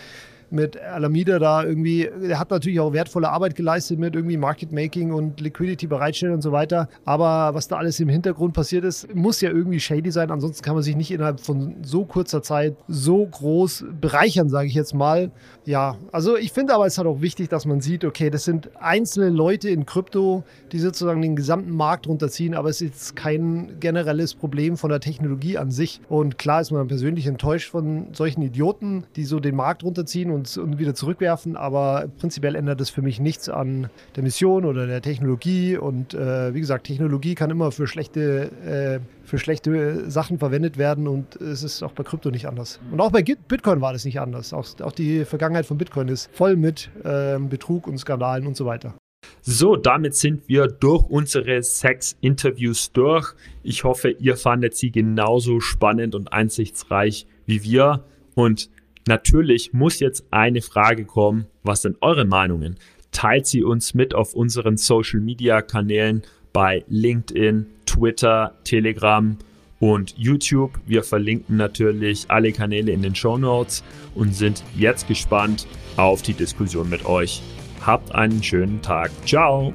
mit 0.52 0.80
Alameda 0.80 1.38
da 1.38 1.64
irgendwie, 1.64 2.08
der 2.22 2.38
hat 2.38 2.50
natürlich 2.50 2.80
auch 2.80 2.92
wertvolle 2.92 3.30
Arbeit 3.30 3.54
geleistet 3.54 3.98
mit 3.98 4.14
irgendwie 4.14 4.36
Market 4.36 4.72
Making 4.72 5.12
und 5.12 5.40
Liquidity 5.40 5.86
bereitstellen 5.86 6.34
und 6.34 6.42
so 6.42 6.52
weiter. 6.52 6.88
Aber 7.04 7.54
was 7.54 7.68
da 7.68 7.76
alles 7.76 7.98
im 8.00 8.08
Hintergrund 8.08 8.52
passiert 8.52 8.84
ist, 8.84 9.14
muss 9.14 9.40
ja 9.40 9.50
irgendwie 9.50 9.80
shady 9.80 10.10
sein. 10.10 10.30
Ansonsten 10.30 10.62
kann 10.62 10.74
man 10.74 10.82
sich 10.82 10.96
nicht 10.96 11.10
innerhalb 11.10 11.40
von 11.40 11.76
so 11.82 12.04
kurzer 12.04 12.42
Zeit 12.42 12.76
so 12.88 13.26
groß 13.26 13.84
bereichern, 14.00 14.48
sage 14.48 14.68
ich 14.68 14.74
jetzt 14.74 14.94
mal. 14.94 15.30
Ja, 15.64 15.96
also 16.10 16.36
ich 16.36 16.52
finde 16.52 16.74
aber, 16.74 16.86
es 16.86 16.94
ist 16.94 16.98
halt 16.98 17.08
auch 17.08 17.20
wichtig, 17.20 17.48
dass 17.48 17.66
man 17.66 17.80
sieht, 17.80 18.04
okay, 18.04 18.30
das 18.30 18.44
sind 18.44 18.70
einzelne 18.80 19.30
Leute 19.30 19.70
in 19.70 19.86
Krypto, 19.86 20.44
die 20.72 20.78
sozusagen 20.78 21.22
den 21.22 21.36
gesamten 21.36 21.70
Markt 21.70 22.06
runterziehen, 22.06 22.54
aber 22.54 22.68
es 22.68 22.80
ist 22.80 23.16
kein 23.16 23.78
generelles 23.80 24.34
Problem 24.34 24.76
von 24.76 24.90
der 24.90 25.00
Technologie 25.00 25.58
an 25.58 25.70
sich. 25.70 26.00
Und 26.08 26.38
klar 26.38 26.60
ist 26.60 26.72
man 26.72 26.88
persönlich 26.88 27.26
enttäuscht 27.26 27.70
von 27.70 28.08
solchen 28.12 28.42
Idioten, 28.42 29.04
die 29.16 29.24
so 29.24 29.40
den 29.40 29.54
Markt 29.54 29.84
runterziehen 29.84 30.30
und 30.30 30.41
und, 30.42 30.58
und 30.58 30.78
wieder 30.78 30.94
zurückwerfen. 30.94 31.56
Aber 31.56 32.08
prinzipiell 32.18 32.54
ändert 32.54 32.80
es 32.80 32.90
für 32.90 33.02
mich 33.02 33.20
nichts 33.20 33.48
an 33.48 33.88
der 34.16 34.22
Mission 34.22 34.64
oder 34.64 34.86
der 34.86 35.02
Technologie. 35.02 35.76
Und 35.76 36.14
äh, 36.14 36.54
wie 36.54 36.60
gesagt, 36.60 36.86
Technologie 36.86 37.34
kann 37.34 37.50
immer 37.50 37.70
für 37.70 37.86
schlechte, 37.86 38.50
äh, 38.64 39.00
für 39.24 39.38
schlechte 39.38 40.10
Sachen 40.10 40.38
verwendet 40.38 40.78
werden 40.78 41.06
und 41.06 41.36
es 41.36 41.62
ist 41.62 41.82
auch 41.82 41.92
bei 41.92 42.02
Krypto 42.02 42.30
nicht 42.30 42.46
anders. 42.46 42.80
Und 42.90 43.00
auch 43.00 43.10
bei 43.10 43.22
Bitcoin 43.22 43.80
war 43.80 43.92
das 43.92 44.04
nicht 44.04 44.20
anders. 44.20 44.52
Auch, 44.52 44.66
auch 44.80 44.92
die 44.92 45.24
Vergangenheit 45.24 45.66
von 45.66 45.78
Bitcoin 45.78 46.08
ist 46.08 46.30
voll 46.32 46.56
mit 46.56 46.90
äh, 47.04 47.38
Betrug 47.38 47.86
und 47.86 47.98
Skandalen 47.98 48.46
und 48.46 48.56
so 48.56 48.66
weiter. 48.66 48.94
So, 49.40 49.76
damit 49.76 50.16
sind 50.16 50.48
wir 50.48 50.66
durch 50.66 51.04
unsere 51.04 51.62
sechs 51.62 52.16
Interviews 52.20 52.92
durch. 52.92 53.34
Ich 53.62 53.84
hoffe, 53.84 54.10
ihr 54.10 54.36
fandet 54.36 54.76
sie 54.76 54.90
genauso 54.90 55.60
spannend 55.60 56.14
und 56.14 56.32
einsichtsreich 56.32 57.26
wie 57.46 57.62
wir. 57.62 58.04
Und 58.34 58.70
Natürlich 59.06 59.72
muss 59.72 60.00
jetzt 60.00 60.24
eine 60.30 60.62
Frage 60.62 61.04
kommen. 61.04 61.46
Was 61.62 61.82
sind 61.82 61.96
eure 62.00 62.24
Meinungen? 62.24 62.76
Teilt 63.10 63.46
sie 63.46 63.62
uns 63.62 63.94
mit 63.94 64.14
auf 64.14 64.34
unseren 64.34 64.76
Social 64.76 65.20
Media 65.20 65.60
Kanälen 65.60 66.22
bei 66.52 66.84
LinkedIn, 66.88 67.66
Twitter, 67.86 68.54
Telegram 68.64 69.36
und 69.80 70.14
YouTube. 70.16 70.78
Wir 70.86 71.02
verlinken 71.02 71.56
natürlich 71.56 72.26
alle 72.28 72.52
Kanäle 72.52 72.92
in 72.92 73.02
den 73.02 73.14
Show 73.14 73.36
Notes 73.36 73.82
und 74.14 74.34
sind 74.34 74.62
jetzt 74.76 75.08
gespannt 75.08 75.66
auf 75.96 76.22
die 76.22 76.34
Diskussion 76.34 76.88
mit 76.88 77.04
euch. 77.04 77.42
Habt 77.84 78.14
einen 78.14 78.42
schönen 78.42 78.80
Tag. 78.80 79.10
Ciao! 79.26 79.74